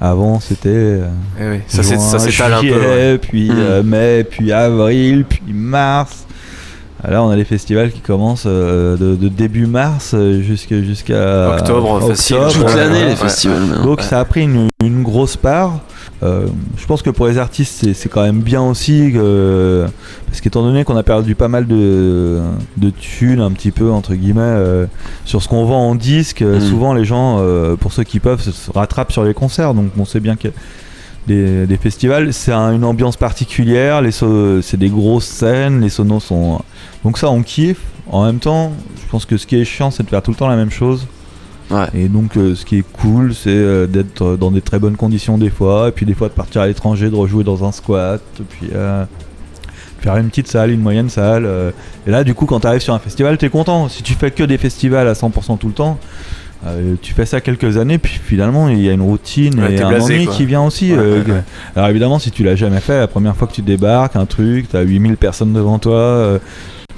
Avant, 0.00 0.40
c'était 0.40 0.68
euh, 0.70 1.06
Eh 1.38 1.48
oui, 1.50 1.56
ça 1.68 1.82
s'étale 1.82 2.54
un 2.54 2.60
peu. 2.62 2.68
ouais. 2.80 3.18
puis 3.18 3.50
Mm. 3.50 3.54
euh, 3.58 3.82
mai, 3.82 4.24
puis 4.24 4.50
avril, 4.52 5.24
puis 5.28 5.42
mars. 5.52 6.24
Là, 7.06 7.22
on 7.22 7.30
a 7.30 7.36
les 7.36 7.44
festivals 7.44 7.90
qui 7.92 8.00
commencent 8.00 8.44
euh, 8.46 8.96
de, 8.96 9.16
de 9.16 9.28
début 9.28 9.66
mars 9.66 10.12
euh, 10.14 10.42
jusqu'à 10.42 10.82
jusqu'à 10.82 11.50
Octobre, 11.56 12.08
facile. 12.08 12.36
Toute 12.52 12.74
l'année, 12.74 13.00
ouais. 13.04 13.08
les 13.10 13.16
festivals. 13.16 13.82
Donc 13.84 14.02
ça 14.02 14.20
a 14.20 14.24
pris 14.24 14.42
une, 14.42 14.68
une 14.82 15.02
grosse 15.02 15.36
part. 15.36 15.80
Euh, 16.22 16.46
je 16.76 16.84
pense 16.86 17.00
que 17.02 17.08
pour 17.08 17.26
les 17.26 17.38
artistes, 17.38 17.92
c'est- 17.94 18.08
quand 18.10 18.22
même 18.22 18.40
bien 18.40 18.60
aussi, 18.62 19.10
que- 19.12 19.86
parce 20.26 20.40
qu'étant 20.42 20.62
donné 20.62 20.84
qu'on 20.84 20.96
a 20.96 21.02
perdu 21.02 21.34
pas 21.34 21.48
mal 21.48 21.66
de, 21.66 22.40
de 22.76 22.90
thunes, 22.90 23.40
un 23.40 23.50
petit 23.52 23.70
peu, 23.70 23.90
entre 23.90 24.14
guillemets, 24.14 24.40
euh, 24.42 24.86
sur 25.24 25.42
ce 25.42 25.48
qu'on 25.48 25.64
vend 25.64 25.88
en 25.88 25.94
disque, 25.94 26.42
euh, 26.42 26.58
Mm. 26.58 26.60
souvent 26.60 26.92
les 26.92 27.04
gens, 27.06 27.38
euh, 27.40 27.76
pour 27.76 27.92
ceux 27.92 28.04
qui 28.04 28.20
peuvent, 28.20 28.42
se, 28.42 28.70
rattrapent 28.70 29.12
sur 29.12 29.24
les 29.24 29.32
concerts. 29.32 29.72
Donc 29.72 29.86
on 29.98 30.04
sait 30.04 30.20
bien 30.20 30.36
que 30.36 30.48
des, 31.26 31.66
des 31.66 31.76
festivals, 31.78 32.32
c'est 32.34 32.52
un- 32.52 32.72
une 32.74 32.84
ambiance 32.84 33.16
particulière, 33.16 34.02
so- 34.12 34.60
c'est 34.60 34.78
des 34.78 34.88
grosses 34.90 35.24
scènes, 35.26 35.80
les 35.80 35.88
sonos 35.88 36.20
sont... 36.20 36.60
Donc 37.04 37.16
ça, 37.16 37.30
on 37.30 37.42
kiffe. 37.42 37.80
En 38.10 38.24
même 38.26 38.40
temps, 38.40 38.72
je 39.02 39.08
pense 39.10 39.24
que 39.24 39.36
ce 39.38 39.46
qui 39.46 39.56
est 39.56 39.64
chiant, 39.64 39.90
c'est 39.90 40.02
de 40.02 40.08
faire 40.08 40.20
tout 40.22 40.32
le 40.32 40.36
temps 40.36 40.48
la 40.48 40.56
même 40.56 40.70
chose. 40.70 41.06
Ouais. 41.70 41.86
Et 41.94 42.08
donc, 42.08 42.36
euh, 42.36 42.54
ce 42.54 42.64
qui 42.64 42.78
est 42.78 42.84
cool, 42.92 43.34
c'est 43.34 43.50
euh, 43.50 43.86
d'être 43.86 44.36
dans 44.36 44.50
des 44.50 44.60
très 44.60 44.78
bonnes 44.78 44.96
conditions 44.96 45.38
des 45.38 45.50
fois, 45.50 45.88
et 45.88 45.92
puis 45.92 46.04
des 46.06 46.14
fois 46.14 46.28
de 46.28 46.32
partir 46.34 46.62
à 46.62 46.66
l'étranger, 46.66 47.10
de 47.10 47.14
rejouer 47.14 47.44
dans 47.44 47.64
un 47.64 47.72
squat, 47.72 48.20
puis 48.48 48.70
euh, 48.74 49.04
faire 50.00 50.16
une 50.16 50.28
petite 50.28 50.48
salle, 50.48 50.70
une 50.70 50.80
moyenne 50.80 51.08
salle. 51.10 51.48
et 52.06 52.10
là, 52.10 52.24
du 52.24 52.34
coup, 52.34 52.46
quand 52.46 52.60
tu 52.60 52.66
arrives 52.66 52.80
sur 52.80 52.94
un 52.94 52.98
festival, 52.98 53.38
t'es 53.38 53.48
content. 53.50 53.88
Si 53.88 54.02
tu 54.02 54.14
fais 54.14 54.30
que 54.30 54.42
des 54.42 54.58
festivals 54.58 55.06
à 55.08 55.12
100% 55.12 55.58
tout 55.58 55.68
le 55.68 55.74
temps, 55.74 55.98
euh, 56.66 56.94
tu 57.00 57.14
fais 57.14 57.24
ça 57.24 57.40
quelques 57.40 57.76
années, 57.78 57.96
puis 57.98 58.20
finalement, 58.22 58.68
il 58.68 58.80
y 58.82 58.88
a 58.88 58.92
une 58.92 59.00
routine 59.00 59.58
Ouais, 59.60 59.74
et 59.76 59.80
un 59.82 59.88
blasé, 59.88 60.16
ennui 60.16 60.24
quoi. 60.26 60.34
qui 60.34 60.44
vient 60.46 60.62
aussi. 60.62 60.92
Ouais, 60.92 60.98
euh, 60.98 61.22
ouais, 61.24 61.30
ouais. 61.32 61.42
Alors 61.76 61.88
évidemment, 61.88 62.18
si 62.18 62.30
tu 62.30 62.42
l'as 62.44 62.56
jamais 62.56 62.80
fait, 62.80 62.98
la 62.98 63.06
première 63.06 63.34
fois 63.36 63.46
que 63.48 63.52
tu 63.54 63.62
débarques, 63.62 64.16
un 64.16 64.26
truc, 64.26 64.68
t'as 64.70 64.82
8000 64.82 65.16
personnes 65.16 65.52
devant 65.52 65.78
toi. 65.78 65.94
euh, 65.94 66.38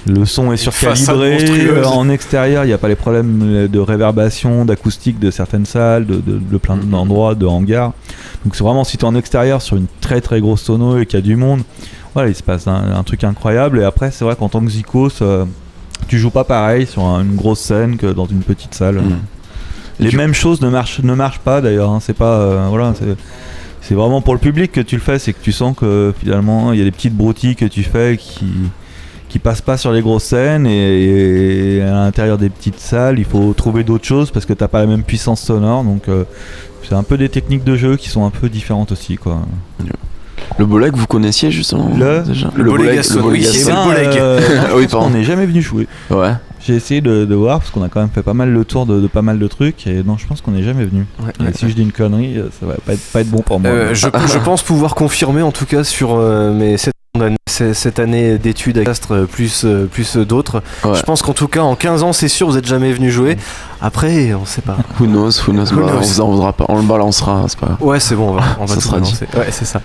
le 0.07 0.25
son 0.25 0.51
est 0.51 0.57
surcalibré, 0.57 1.37
euh, 1.67 1.85
en 1.85 2.09
extérieur, 2.09 2.63
il 2.65 2.67
n'y 2.67 2.73
a 2.73 2.77
pas 2.77 2.87
les 2.89 2.95
problèmes 2.95 3.67
de 3.67 3.79
réverbération, 3.79 4.65
d'acoustique 4.65 5.19
de 5.19 5.31
certaines 5.31 5.65
salles, 5.65 6.05
de, 6.05 6.15
de- 6.15 6.39
de 6.39 6.57
plein 6.57 6.75
Mhm. 6.75 6.89
d'endroits, 6.89 7.35
de 7.35 7.45
hangars. 7.45 7.93
Donc 8.43 8.55
c'est 8.55 8.63
vraiment 8.63 8.83
si 8.83 8.97
tu 8.97 9.05
es 9.05 9.07
en 9.07 9.15
extérieur 9.15 9.61
sur 9.61 9.77
une 9.77 9.85
très 10.01 10.19
très 10.19 10.41
grosse 10.41 10.61
sono 10.63 10.99
et 10.99 11.05
qu'il 11.05 11.17
y 11.19 11.21
a 11.21 11.25
du 11.25 11.35
monde, 11.37 11.61
voilà, 12.13 12.29
il 12.29 12.35
se 12.35 12.43
passe 12.43 12.67
un, 12.67 12.93
un 12.95 13.03
truc 13.03 13.23
incroyable. 13.23 13.79
Et 13.79 13.83
après, 13.83 14.11
c'est 14.11 14.25
vrai 14.25 14.35
qu'en 14.35 14.49
tant 14.49 14.59
que 14.61 14.69
Zikos, 14.69 15.21
euh, 15.21 15.45
tu 16.07 16.19
joues 16.19 16.29
pas 16.31 16.43
pareil 16.43 16.85
sur 16.85 17.03
un- 17.05 17.21
une 17.23 17.35
grosse 17.35 17.59
scène 17.61 17.95
que 17.97 18.07
dans 18.07 18.25
une 18.25 18.41
petite 18.41 18.75
salle. 18.75 18.95
Mm. 18.95 19.19
Les 19.99 20.09
tu- 20.09 20.17
mêmes 20.17 20.33
choses 20.33 20.59
ne 20.61 20.69
marchent, 20.69 20.99
ne 21.01 21.13
marchent 21.13 21.39
pas 21.39 21.61
d'ailleurs. 21.61 21.91
hein. 21.91 21.99
C'est 22.01 22.13
pas 22.17 22.39
euh, 22.39 22.65
voilà, 22.69 22.93
c'est, 22.99 23.15
c'est 23.81 23.95
vraiment 23.95 24.21
pour 24.21 24.33
le 24.33 24.39
public 24.39 24.71
que 24.73 24.81
tu 24.81 24.95
le 24.95 25.01
fais. 25.01 25.17
C'est 25.17 25.31
que 25.33 25.41
tu 25.41 25.51
sens 25.53 25.75
que 25.77 26.13
finalement 26.19 26.73
il 26.73 26.79
y 26.79 26.81
a 26.81 26.85
des 26.85 26.91
petites 26.91 27.15
broutilles 27.15 27.55
que 27.55 27.65
tu 27.65 27.83
fais 27.83 28.17
qui 28.19 28.45
qui 29.33 29.39
passent 29.39 29.61
pas 29.61 29.77
sur 29.77 29.91
les 29.91 30.01
grosses 30.03 30.25
scènes 30.25 30.67
et, 30.67 31.77
et 31.77 31.81
à 31.81 31.91
l'intérieur 31.91 32.37
des 32.37 32.49
petites 32.49 32.79
salles, 32.79 33.17
il 33.17 33.25
faut 33.25 33.51
trouver 33.53 33.83
d'autres 33.83 34.05
choses 34.05 34.29
parce 34.29 34.45
que 34.45 34.53
t'as 34.53 34.67
pas 34.67 34.79
la 34.81 34.85
même 34.85 35.01
puissance 35.01 35.41
sonore. 35.41 35.83
Donc 35.83 36.07
euh, 36.07 36.23
c'est 36.87 36.93
un 36.93 37.01
peu 37.01 37.17
des 37.17 37.29
techniques 37.29 37.63
de 37.63 37.75
jeu 37.75 37.95
qui 37.97 38.09
sont 38.09 38.25
un 38.25 38.29
peu 38.29 38.47
différentes 38.47 38.91
aussi 38.91 39.15
quoi. 39.17 39.39
Le 40.59 40.65
Boleg, 40.67 40.93
vous 40.95 41.07
connaissiez 41.07 41.49
justement 41.49 41.89
Le- 41.97 42.21
déjà 42.21 42.51
le 42.55 42.63
Boleg 42.63 42.93
Gaston, 42.95 43.21
oui, 43.25 43.43
c'est 43.43 43.71
le 43.71 43.83
Boleg. 43.85 44.17
euh, 44.19 44.39
Oui, 44.75 44.85
on 44.93 45.09
n'est 45.09 45.23
jamais 45.23 45.47
venu 45.47 45.63
jouer. 45.63 45.87
Ouais. 46.11 46.33
J'ai 46.63 46.75
essayé 46.75 47.01
de, 47.01 47.25
de 47.25 47.33
voir 47.35 47.57
parce 47.59 47.71
qu'on 47.71 47.81
a 47.81 47.89
quand 47.89 48.01
même 48.01 48.11
fait 48.13 48.21
pas 48.21 48.35
mal 48.35 48.51
le 48.51 48.63
tour 48.65 48.85
de, 48.85 49.01
de 49.01 49.07
pas 49.07 49.23
mal 49.23 49.39
de 49.39 49.47
trucs 49.47 49.87
et 49.87 50.03
non, 50.03 50.15
je 50.17 50.27
pense 50.27 50.41
qu'on 50.41 50.51
n'est 50.51 50.61
jamais 50.63 50.85
venu. 50.85 51.07
Ouais, 51.25 51.51
si 51.55 51.67
je 51.69 51.73
dis 51.73 51.81
une 51.81 51.91
connerie, 51.91 52.37
euh, 52.37 52.49
ça 52.59 52.67
va 52.67 52.75
pas 52.75 52.93
être, 52.93 53.01
pas 53.11 53.21
être 53.21 53.31
bon 53.31 53.41
pour 53.41 53.59
moi. 53.59 53.71
Euh, 53.71 53.93
je, 53.95 54.05
je 54.31 54.37
pense 54.37 54.61
pouvoir 54.61 54.93
confirmer 54.93 55.41
en 55.41 55.51
tout 55.51 55.65
cas 55.65 55.83
sur 55.83 56.13
euh, 56.19 56.53
mes 56.53 56.77
cette 57.45 57.99
année 57.99 58.39
d'études 58.39 58.79
à 58.79 58.83
Castres 58.83 59.13
euh, 59.13 59.25
plus, 59.27 59.65
euh, 59.65 59.85
plus 59.85 60.17
euh, 60.17 60.25
d'autres. 60.25 60.63
Ouais. 60.83 60.95
Je 60.95 61.03
pense 61.03 61.21
qu'en 61.21 61.33
tout 61.33 61.47
cas 61.47 61.61
en 61.61 61.75
15 61.75 62.01
ans 62.01 62.11
c'est 62.11 62.27
sûr 62.27 62.47
vous 62.47 62.57
êtes 62.57 62.65
jamais 62.65 62.91
venu 62.91 63.11
jouer. 63.11 63.37
Après 63.81 64.33
on 64.33 64.45
sait 64.47 64.61
pas. 64.63 64.77
Who 64.99 65.05
knows, 65.05 65.29
who 65.47 65.51
knows, 65.53 65.71
Who 65.71 65.75
bah, 65.85 65.91
knows. 65.91 65.97
On 65.97 66.01
vous 66.01 66.21
en 66.21 66.31
voudra 66.31 66.53
pas, 66.53 66.65
on 66.69 66.77
le 66.77 66.81
balancera, 66.87 67.45
c'est 67.47 67.59
pas. 67.59 67.77
Ouais 67.81 67.99
c'est 67.99 68.15
bon 68.15 68.31
on 68.31 68.33
va, 68.33 68.41
on 68.59 68.65
va 68.65 68.67
Ça 68.67 68.73
tout 68.75 68.81
sera 68.81 68.99
dit. 68.99 69.13
Ouais 69.35 69.49
c'est 69.51 69.65
ça. 69.65 69.79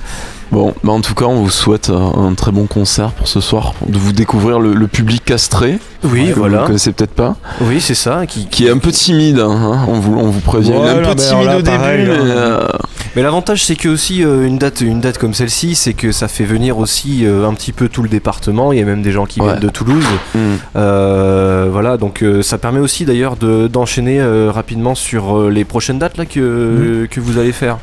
Bon, 0.51 0.73
bah 0.83 0.93
en 0.95 1.03
tout 1.03 1.13
cas, 1.15 1.27
on 1.27 1.43
vous 1.43 1.51
souhaite 1.51 1.91
un 1.91 2.33
très 2.33 2.53
bon 2.53 2.67
concert 2.67 3.11
pour 3.11 3.29
ce 3.29 3.39
soir, 3.39 3.75
de 3.87 3.99
vous 3.99 4.13
découvrir 4.13 4.61
le, 4.61 4.73
le 4.73 4.87
public 4.89 5.23
castré, 5.23 5.79
Oui 6.05 6.29
que 6.29 6.33
vous 6.33 6.39
voilà. 6.39 6.63
ne 6.63 6.67
connaissez 6.69 6.93
peut-être 6.93 7.13
pas, 7.13 7.37
Oui 7.61 7.83
c'est 7.83 7.95
ça. 7.95 8.25
Qui, 8.25 8.47
qui 8.47 8.67
est 8.67 8.71
un 8.71 8.79
peu 8.79 8.91
timide, 8.91 9.41
hein, 9.41 9.85
on, 9.89 10.01
vous, 10.01 10.17
on 10.19 10.31
vous 10.31 10.41
prévient, 10.41 10.71
il 10.71 10.75
est 10.77 10.79
Ouais, 10.79 11.07
un 11.07 11.15
peu 11.15 11.17
timide 11.17 11.45
là, 11.45 11.59
au 11.59 11.61
début, 11.61 11.77
pareil, 11.77 12.07
mais... 12.09 12.15
hein. 12.15 12.21
euh, 12.25 12.69
Mais 13.15 13.21
l'avantage 13.23 13.63
c'est 13.63 13.77
que 13.77 13.91
aussi 13.91 14.21
une 14.23 14.57
date 14.57 14.81
une 14.81 15.03
date 15.03 15.19
comme 15.19 15.35
celle-ci 15.35 15.75
c'est 15.75 15.93
que 15.93 16.13
ça 16.13 16.29
fait 16.29 16.45
venir 16.47 16.79
aussi 16.79 17.18
euh, 17.27 17.47
un 17.49 17.55
petit 17.55 17.73
peu 17.73 17.89
tout 17.89 18.03
le 18.03 18.09
département. 18.09 18.73
Il 18.73 18.79
y 18.79 18.83
a 18.83 18.85
même 18.85 19.03
des 19.03 19.13
gens 19.13 19.27
qui 19.27 19.41
Ouais. 19.41 19.47
viennent 19.49 19.61
de 19.61 19.69
Toulouse. 19.69 20.05
hmm. 20.35 20.39
Euh, 20.77 21.69
voilà, 21.71 21.97
donc 21.97 22.23
euh, 22.23 22.43
ça 22.43 22.59
permet 22.59 22.81
aussi 22.81 23.05
d'ailleurs 23.05 23.37
de- 23.37 23.67
d'enchaîner 23.69 24.21
euh, 24.21 24.51
rapidement 24.53 24.95
sur 24.95 25.37
euh, 25.39 25.51
les 25.51 25.65
prochaines 25.65 25.99
dates 25.99 26.17
là 26.19 26.27
que, 26.27 27.07
que 27.11 27.21
vous 27.21 27.39
allez 27.39 27.53
faire. 27.53 27.79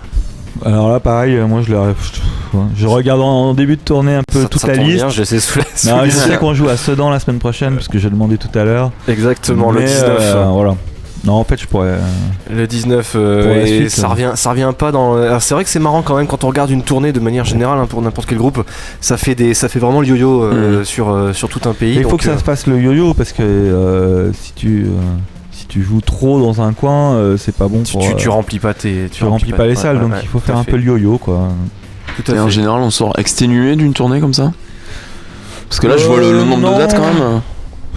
Alors 0.66 0.90
là, 0.90 1.00
pareil, 1.02 1.38
moi 1.48 1.62
je, 1.68 1.72
le- 1.74 1.80
je 2.78 2.88
regarde 2.88 3.20
en, 3.22 3.54
début 3.54 3.76
de 3.76 3.82
tournée 3.82 4.16
un 4.16 4.22
peu 4.32 4.44
Ça- 4.44 4.48
toute 4.48 4.62
ça 4.62 4.68
la 4.68 4.76
liste. 4.76 4.96
bien, 4.98 5.10
je 5.10 5.24
sais 5.24 5.40
sous 5.42 5.60
la- 5.60 5.66
sous 5.76 5.90
Non, 5.90 6.02
les 6.04 6.10
je 6.10 6.16
yeux. 6.16 6.22
sais 6.22 6.38
qu'on 6.38 6.54
joue 6.54 6.70
à 6.70 6.78
Sedan 6.78 7.10
la 7.10 7.20
semaine 7.20 7.40
prochaine 7.40 7.76
parce 7.76 7.90
que 7.90 8.00
j'ai 8.00 8.10
demandé 8.10 8.38
tout 8.38 8.58
à 8.58 8.64
l'heure. 8.64 8.92
Exactement, 9.08 9.72
le 9.72 9.82
Mais, 9.82 9.86
19. 9.88 10.18
euh, 10.20 10.46
voilà. 10.52 10.76
Non, 11.26 11.34
en 11.34 11.44
fait, 11.44 11.60
je 11.60 11.66
pourrais. 11.68 11.88
euh, 11.90 11.98
Le 12.52 12.68
19, 12.68 13.14
euh, 13.16 13.64
et 13.64 13.68
suite, 13.68 13.90
ça 13.90 14.06
euh. 14.06 14.10
revient, 14.10 14.32
ça 14.36 14.52
revient 14.52 14.72
pas 14.78 14.92
dans. 14.92 15.16
alors, 15.16 15.42
c'est 15.42 15.54
vrai 15.56 15.64
que 15.64 15.70
c'est 15.70 15.80
marrant 15.80 16.02
quand 16.04 16.16
même 16.16 16.28
quand 16.28 16.44
on 16.44 16.48
regarde 16.48 16.70
une 16.70 16.84
tournée 16.84 17.12
de 17.12 17.20
manière 17.20 17.46
générale 17.46 17.80
hein, 17.80 17.88
pour 17.90 18.02
n'importe 18.02 18.28
quel 18.30 18.38
groupe, 18.38 18.64
ça 19.02 19.18
fait 19.18 19.34
des, 19.36 19.54
ça 19.54 19.68
fait 19.68 19.80
vraiment 19.80 20.02
le 20.02 20.08
yo-yo 20.08 20.44
euh, 20.44 20.84
sur 20.84 21.10
euh, 21.10 21.34
sur 21.34 21.50
tout 21.50 21.62
un 21.68 21.74
pays. 21.74 21.96
Il 21.96 22.04
faut 22.04 22.18
que 22.18 22.24
ça 22.24 22.38
se 22.38 22.44
fasse 22.44 22.68
le 22.68 22.80
yo-yo 22.80 23.14
parce 23.16 23.34
que 23.34 23.42
euh, 23.44 24.32
si 24.34 24.54
tu 24.54 24.84
euh, 24.86 24.90
si 25.52 25.66
tu 25.68 25.82
joues 25.84 26.02
trop 26.02 26.40
dans 26.40 26.62
un 26.62 26.74
coin, 26.74 27.14
euh, 27.16 27.38
c'est 27.38 27.56
pas 27.56 27.68
bon 27.68 27.82
tu, 27.84 27.94
pour. 27.94 28.02
tu, 28.08 28.16
tu 28.16 28.30
remplis 28.30 28.60
pas 28.60 28.74
tes, 28.76 29.10
tu 29.12 29.24
remplis 29.24 29.52
pas 29.54 29.66
les 29.66 29.76
salles, 29.76 29.96
ouais, 29.98 30.04
donc 30.04 30.12
ouais, 30.14 30.20
il 30.22 30.28
faut 30.28 30.40
faire 30.40 30.58
un 30.58 30.64
fait. 30.64 30.72
peu 30.72 30.78
le 30.78 30.84
yo-yo 30.84 31.18
quoi. 31.18 31.50
Tout 32.24 32.32
à 32.32 32.36
Et 32.36 32.40
en 32.40 32.46
fait. 32.46 32.52
général, 32.52 32.82
on 32.82 32.92
sort 32.92 33.14
exténué 33.18 33.76
d'une 33.76 33.94
tournée 33.94 34.20
comme 34.20 34.34
ça? 34.34 34.52
Parce 35.68 35.80
que 35.80 35.88
là, 35.88 35.98
je 35.98 36.06
vois 36.06 36.20
le, 36.20 36.32
le 36.32 36.44
nombre 36.44 36.60
non. 36.62 36.74
de 36.74 36.78
dates 36.78 36.96
quand 36.96 37.02
même. 37.02 37.42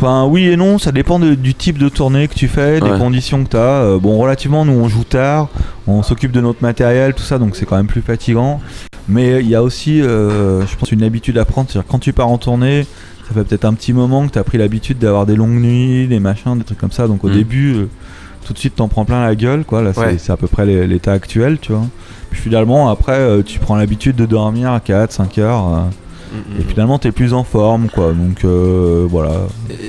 Enfin, 0.00 0.26
oui 0.26 0.46
et 0.46 0.56
non, 0.56 0.78
ça 0.78 0.92
dépend 0.92 1.18
de- 1.18 1.34
du 1.34 1.54
type 1.54 1.76
de 1.76 1.88
tournée 1.88 2.28
que 2.28 2.34
tu 2.34 2.46
fais, 2.46 2.78
des 2.80 2.88
Ouais. 2.88 2.98
conditions 2.98 3.42
que 3.42 3.50
tu 3.50 3.56
as. 3.56 3.98
bon, 3.98 4.16
relativement, 4.16 4.64
nous 4.64 4.72
on 4.74 4.88
joue 4.88 5.02
tard, 5.02 5.48
on 5.88 6.04
s'occupe 6.04 6.30
de 6.30 6.40
notre 6.40 6.62
matériel, 6.62 7.14
tout 7.14 7.22
ça, 7.24 7.38
donc 7.38 7.56
c'est 7.56 7.66
quand 7.66 7.76
même 7.76 7.88
plus 7.88 8.00
fatigant. 8.02 8.60
Mais 9.08 9.40
il 9.40 9.48
y 9.48 9.56
a 9.56 9.62
aussi, 9.62 10.00
euh, 10.00 10.64
je 10.66 10.76
pense, 10.76 10.92
une 10.92 11.02
habitude 11.02 11.36
à 11.38 11.44
prendre. 11.44 11.68
C'est-à-dire, 11.68 11.88
quand 11.90 11.98
tu 11.98 12.12
pars 12.12 12.28
en 12.28 12.38
tournée, 12.38 12.86
ça 13.26 13.34
fait 13.34 13.42
peut-être 13.42 13.64
un 13.64 13.74
petit 13.74 13.92
moment 13.92 14.24
que 14.28 14.32
tu 14.32 14.38
as 14.38 14.44
pris 14.44 14.56
l'habitude 14.58 14.98
d'avoir 14.98 15.26
des 15.26 15.34
longues 15.34 15.60
nuits, 15.60 16.06
des 16.06 16.20
machins, 16.20 16.56
des 16.56 16.64
trucs 16.64 16.78
comme 16.78 16.92
ça. 16.92 17.08
Donc 17.08 17.24
au 17.24 17.28
Mm. 17.28 17.32
début, 17.32 17.74
euh, 17.74 17.88
tout 18.46 18.52
de 18.52 18.58
suite, 18.58 18.76
t'en 18.76 18.86
prends 18.86 19.04
plein 19.04 19.20
la 19.24 19.34
gueule, 19.34 19.64
quoi. 19.64 19.82
Là, 19.82 19.92
c'est 19.94 20.00
Ouais. 20.00 20.16
c'est 20.18 20.30
à 20.30 20.36
peu 20.36 20.46
près 20.46 20.64
l'état 20.86 21.12
actuel, 21.12 21.58
tu 21.60 21.72
vois. 21.72 21.84
Puis 22.30 22.40
finalement, 22.40 22.88
après, 22.88 23.12
euh, 23.18 23.42
tu 23.42 23.58
prends 23.58 23.74
l'habitude 23.76 24.14
de 24.14 24.26
dormir 24.26 24.70
à 24.70 24.78
4, 24.80 25.10
5 25.12 25.38
heures. 25.38 25.86
Et 26.58 26.62
finalement, 26.62 26.98
t'es 26.98 27.12
plus 27.12 27.32
en 27.34 27.44
forme, 27.44 27.88
quoi. 27.88 28.12
Donc 28.12 28.44
euh, 28.44 29.06
voilà. 29.08 29.30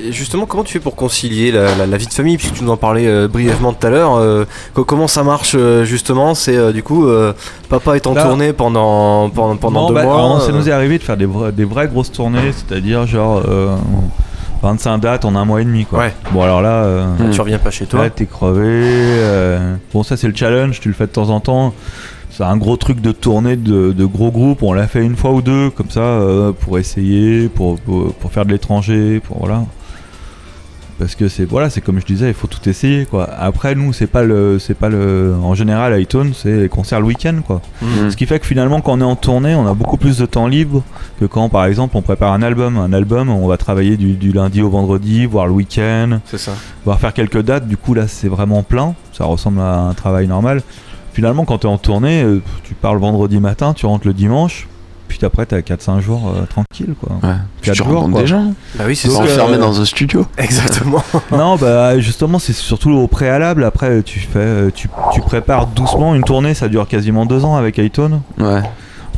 Et 0.06 0.12
justement, 0.12 0.46
comment 0.46 0.64
tu 0.64 0.72
fais 0.72 0.80
pour 0.80 0.96
concilier 0.96 1.52
la, 1.52 1.74
la- 1.76 1.86
la 1.86 1.96
vie 1.96 2.06
de 2.06 2.12
famille 2.12 2.36
Puisque 2.36 2.54
tu 2.54 2.64
nous 2.64 2.70
en 2.70 2.76
parlais 2.76 3.06
euh, 3.06 3.28
brièvement 3.28 3.72
tout 3.72 3.86
à 3.86 3.90
l'heure. 3.90 4.14
euh, 4.16 4.44
co- 4.74 4.84
comment 4.84 5.08
ça 5.08 5.22
marche 5.22 5.56
justement 5.84 6.34
C'est 6.34 6.72
du 6.72 6.82
coup, 6.82 7.06
papa 7.68 7.96
est 7.96 8.06
en 8.06 8.14
Là- 8.14 8.22
tournée 8.24 8.52
pendant, 8.52 9.30
pendant, 9.30 9.56
pendant 9.56 9.80
Non, 9.82 9.88
deux 9.88 9.94
bah, 9.94 10.02
mois. 10.04 10.14
alors, 10.14 10.42
ça 10.42 10.52
nous 10.52 10.68
est 10.68 10.72
arrivé 10.72 10.98
de 10.98 11.02
faire 11.02 11.16
des, 11.16 11.26
vra- 11.26 11.52
des 11.52 11.64
vraies 11.64 11.88
grosses 11.88 12.12
tournées, 12.12 12.52
c'est-à-dire 12.52 13.06
genre 13.06 13.42
euh, 13.48 13.76
25 14.62 14.98
dates 14.98 15.24
en 15.24 15.34
un 15.36 15.44
mois 15.44 15.62
et 15.62 15.64
demi. 15.64 15.84
Quoi. 15.86 16.00
Ouais. 16.00 16.14
Bon, 16.32 16.42
alors 16.42 16.60
là, 16.62 16.84
euh. 16.84 17.06
Tu 17.32 17.40
reviens 17.40 17.58
pas 17.58 17.70
chez 17.70 17.86
toi 17.86 18.02
là 18.02 18.10
t'es 18.10 18.26
crevé. 18.26 18.60
euh, 18.66 19.74
Bon, 19.94 20.02
ça, 20.02 20.16
c'est 20.16 20.28
le 20.28 20.34
challenge, 20.34 20.80
tu 20.80 20.88
le 20.88 20.94
fais 20.94 21.06
de 21.06 21.12
temps 21.12 21.30
en 21.30 21.40
temps. 21.40 21.72
C'est 22.40 22.46
un 22.46 22.56
gros 22.56 22.78
truc 22.78 23.02
de 23.02 23.12
tournée 23.12 23.56
de, 23.56 23.92
de 23.92 24.04
gros 24.06 24.30
groupes. 24.30 24.62
On 24.62 24.72
l'a 24.72 24.88
fait 24.88 25.04
une 25.04 25.14
fois 25.14 25.32
ou 25.32 25.42
deux, 25.42 25.68
comme 25.68 25.90
ça, 25.90 26.00
euh, 26.00 26.52
pour 26.52 26.78
essayer, 26.78 27.50
pour, 27.50 27.78
pour, 27.80 28.14
pour 28.14 28.32
faire 28.32 28.46
de 28.46 28.50
l'étranger, 28.50 29.20
pour 29.20 29.40
voilà. 29.40 29.64
Parce 30.98 31.14
que 31.16 31.28
c'est 31.28 31.44
voilà, 31.44 31.68
c'est 31.68 31.82
comme 31.82 32.00
je 32.00 32.06
disais, 32.06 32.28
il 32.28 32.34
faut 32.34 32.46
tout 32.46 32.66
essayer 32.66 33.04
quoi. 33.04 33.28
Après 33.38 33.74
nous, 33.74 33.92
c'est 33.92 34.06
pas 34.06 34.22
le, 34.22 34.58
c'est 34.58 34.72
pas 34.72 34.88
le, 34.88 35.34
en 35.42 35.54
général, 35.54 36.00
iTunes, 36.00 36.32
c'est 36.34 36.60
les 36.60 36.68
concerts 36.70 37.00
le 37.00 37.06
week-end 37.08 37.40
quoi. 37.46 37.60
Mm. 37.82 38.08
Ce 38.10 38.16
qui 38.16 38.24
fait 38.24 38.38
que 38.38 38.46
finalement, 38.46 38.80
quand 38.80 38.94
on 38.94 39.00
est 39.02 39.04
en 39.04 39.16
tournée, 39.16 39.54
on 39.54 39.66
a 39.66 39.74
beaucoup 39.74 39.98
plus 39.98 40.16
de 40.16 40.24
temps 40.24 40.46
libre 40.46 40.82
que 41.20 41.26
quand, 41.26 41.50
par 41.50 41.66
exemple, 41.66 41.94
on 41.98 42.00
prépare 42.02 42.32
un 42.32 42.40
album. 42.40 42.78
Un 42.78 42.94
album, 42.94 43.28
on 43.28 43.48
va 43.48 43.58
travailler 43.58 43.98
du, 43.98 44.12
du 44.14 44.32
lundi 44.32 44.62
au 44.62 44.70
vendredi, 44.70 45.26
voire 45.26 45.46
le 45.46 45.52
week-end, 45.52 46.20
C'est 46.24 46.38
ça. 46.38 46.52
voire 46.86 46.98
faire 47.00 47.12
quelques 47.12 47.42
dates. 47.42 47.68
Du 47.68 47.76
coup, 47.76 47.92
là, 47.92 48.08
c'est 48.08 48.28
vraiment 48.28 48.62
plein. 48.62 48.94
Ça 49.12 49.26
ressemble 49.26 49.60
à 49.60 49.80
un 49.80 49.92
travail 49.92 50.26
normal. 50.26 50.62
Finalement, 51.12 51.44
quand 51.44 51.58
tu 51.58 51.66
es 51.66 51.70
en 51.70 51.78
tournée, 51.78 52.22
euh, 52.22 52.40
tu 52.64 52.74
pars 52.74 52.94
le 52.94 53.00
vendredi 53.00 53.38
matin, 53.40 53.72
tu 53.74 53.86
rentres 53.86 54.06
le 54.06 54.12
dimanche. 54.14 54.66
puis 55.08 55.18
après 55.24 55.44
t'as 55.44 55.58
4-5 55.58 56.00
jours 56.00 56.32
euh, 56.34 56.46
tranquille 56.46 56.94
quoi. 57.00 57.16
Ouais. 57.22 57.34
Puis 57.60 57.70
4 57.72 57.72
tu 57.72 57.78
jours, 57.78 57.86
rencontres 57.88 58.12
quoi. 58.12 58.20
des 58.22 58.26
gens. 58.28 58.54
Bah 58.76 58.84
oui, 58.86 58.94
c'est 58.96 59.08
ça. 59.08 59.20
euh, 59.22 59.24
Enfermé 59.24 59.58
dans 59.58 59.80
un 59.80 59.84
studio. 59.84 60.24
Exactement. 60.38 61.02
non, 61.32 61.56
bah 61.56 61.98
justement, 61.98 62.38
c'est 62.38 62.52
surtout 62.54 62.92
au 62.92 63.06
préalable. 63.08 63.64
Après, 63.64 64.02
tu 64.02 64.20
fais, 64.20 64.38
euh, 64.38 64.70
tu, 64.72 64.88
tu 65.12 65.20
prépares 65.20 65.66
doucement 65.66 66.14
une 66.14 66.22
tournée. 66.24 66.54
Ça 66.54 66.68
dure 66.68 66.86
quasiment 66.86 67.26
deux 67.26 67.44
ans 67.44 67.56
avec 67.56 67.78
iTunes. 67.78 68.20
Ouais. 68.38 68.62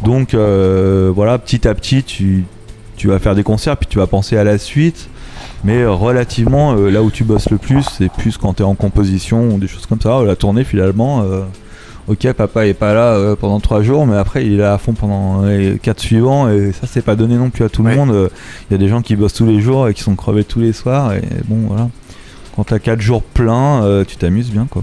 Donc 0.03 0.35
euh, 0.35 1.13
voilà, 1.15 1.39
petit 1.39 1.69
à 1.69 1.75
petit, 1.75 2.03
tu, 2.03 2.45
tu 2.97 3.09
vas 3.09 3.19
faire 3.19 3.35
des 3.35 3.43
concerts, 3.45 3.77
puis 3.77 3.87
tu 3.89 3.99
vas 3.99 4.07
penser 4.07 4.37
à 4.37 4.45
la 4.45 4.59
suite. 4.59 5.09
Mais 5.65 5.85
relativement, 5.87 6.75
euh, 6.75 6.91
là 6.91 7.03
où 7.05 7.11
tu 7.13 7.23
bosses 7.23 7.51
le 7.51 7.59
plus, 7.59 7.85
c'est 7.97 8.11
plus 8.11 8.37
quand 8.37 8.55
tu 8.55 8.63
es 8.63 8.67
en 8.67 8.75
composition 8.75 9.51
ou 9.51 9.59
des 9.59 9.69
choses 9.69 9.87
comme 9.87 10.01
ça. 10.01 10.21
La 10.25 10.35
tournée, 10.35 10.65
finalement, 10.65 11.23
euh, 11.23 11.43
ok, 12.09 12.33
papa 12.33 12.67
est 12.67 12.75
pas 12.75 12.95
là 12.95 13.15
euh, 13.15 13.37
pendant 13.37 13.61
trois 13.61 13.83
jours, 13.83 14.07
mais 14.07 14.17
après, 14.17 14.45
il 14.45 14.55
est 14.55 14.57
là 14.57 14.75
à 14.75 14.79
fond 14.79 14.93
pendant 14.93 15.43
les 15.43 15.79
quatre 15.83 16.01
suivants. 16.01 16.49
Et 16.49 16.73
ça, 16.73 16.87
c'est 16.87 17.03
pas 17.03 17.17
donné 17.17 17.37
non 17.37 17.51
plus 17.51 17.65
à 17.65 17.69
tout 17.69 17.83
Ouais. 17.83 17.93
le 17.93 17.97
monde. 17.97 18.31
Il 18.71 18.73
y 18.73 18.77
a 18.77 18.79
des 18.79 18.89
gens 18.89 19.03
qui 19.03 19.17
bossent 19.17 19.35
tous 19.35 19.47
les 19.47 19.61
jours 19.61 19.89
et 19.89 19.95
qui 19.95 20.03
sont 20.03 20.17
crevés 20.17 20.45
tous 20.45 20.61
les 20.61 20.73
soirs. 20.73 21.13
Et 21.15 21.23
bon, 21.47 21.57
voilà. 21.69 21.89
Quand 22.57 22.65
t'as 22.65 22.79
quatre 22.79 23.01
jours 23.01 23.23
pleins, 23.23 23.83
euh, 23.83 24.05
tu 24.05 24.17
t'amuses 24.17 24.51
bien, 24.51 24.67
quoi. 24.69 24.83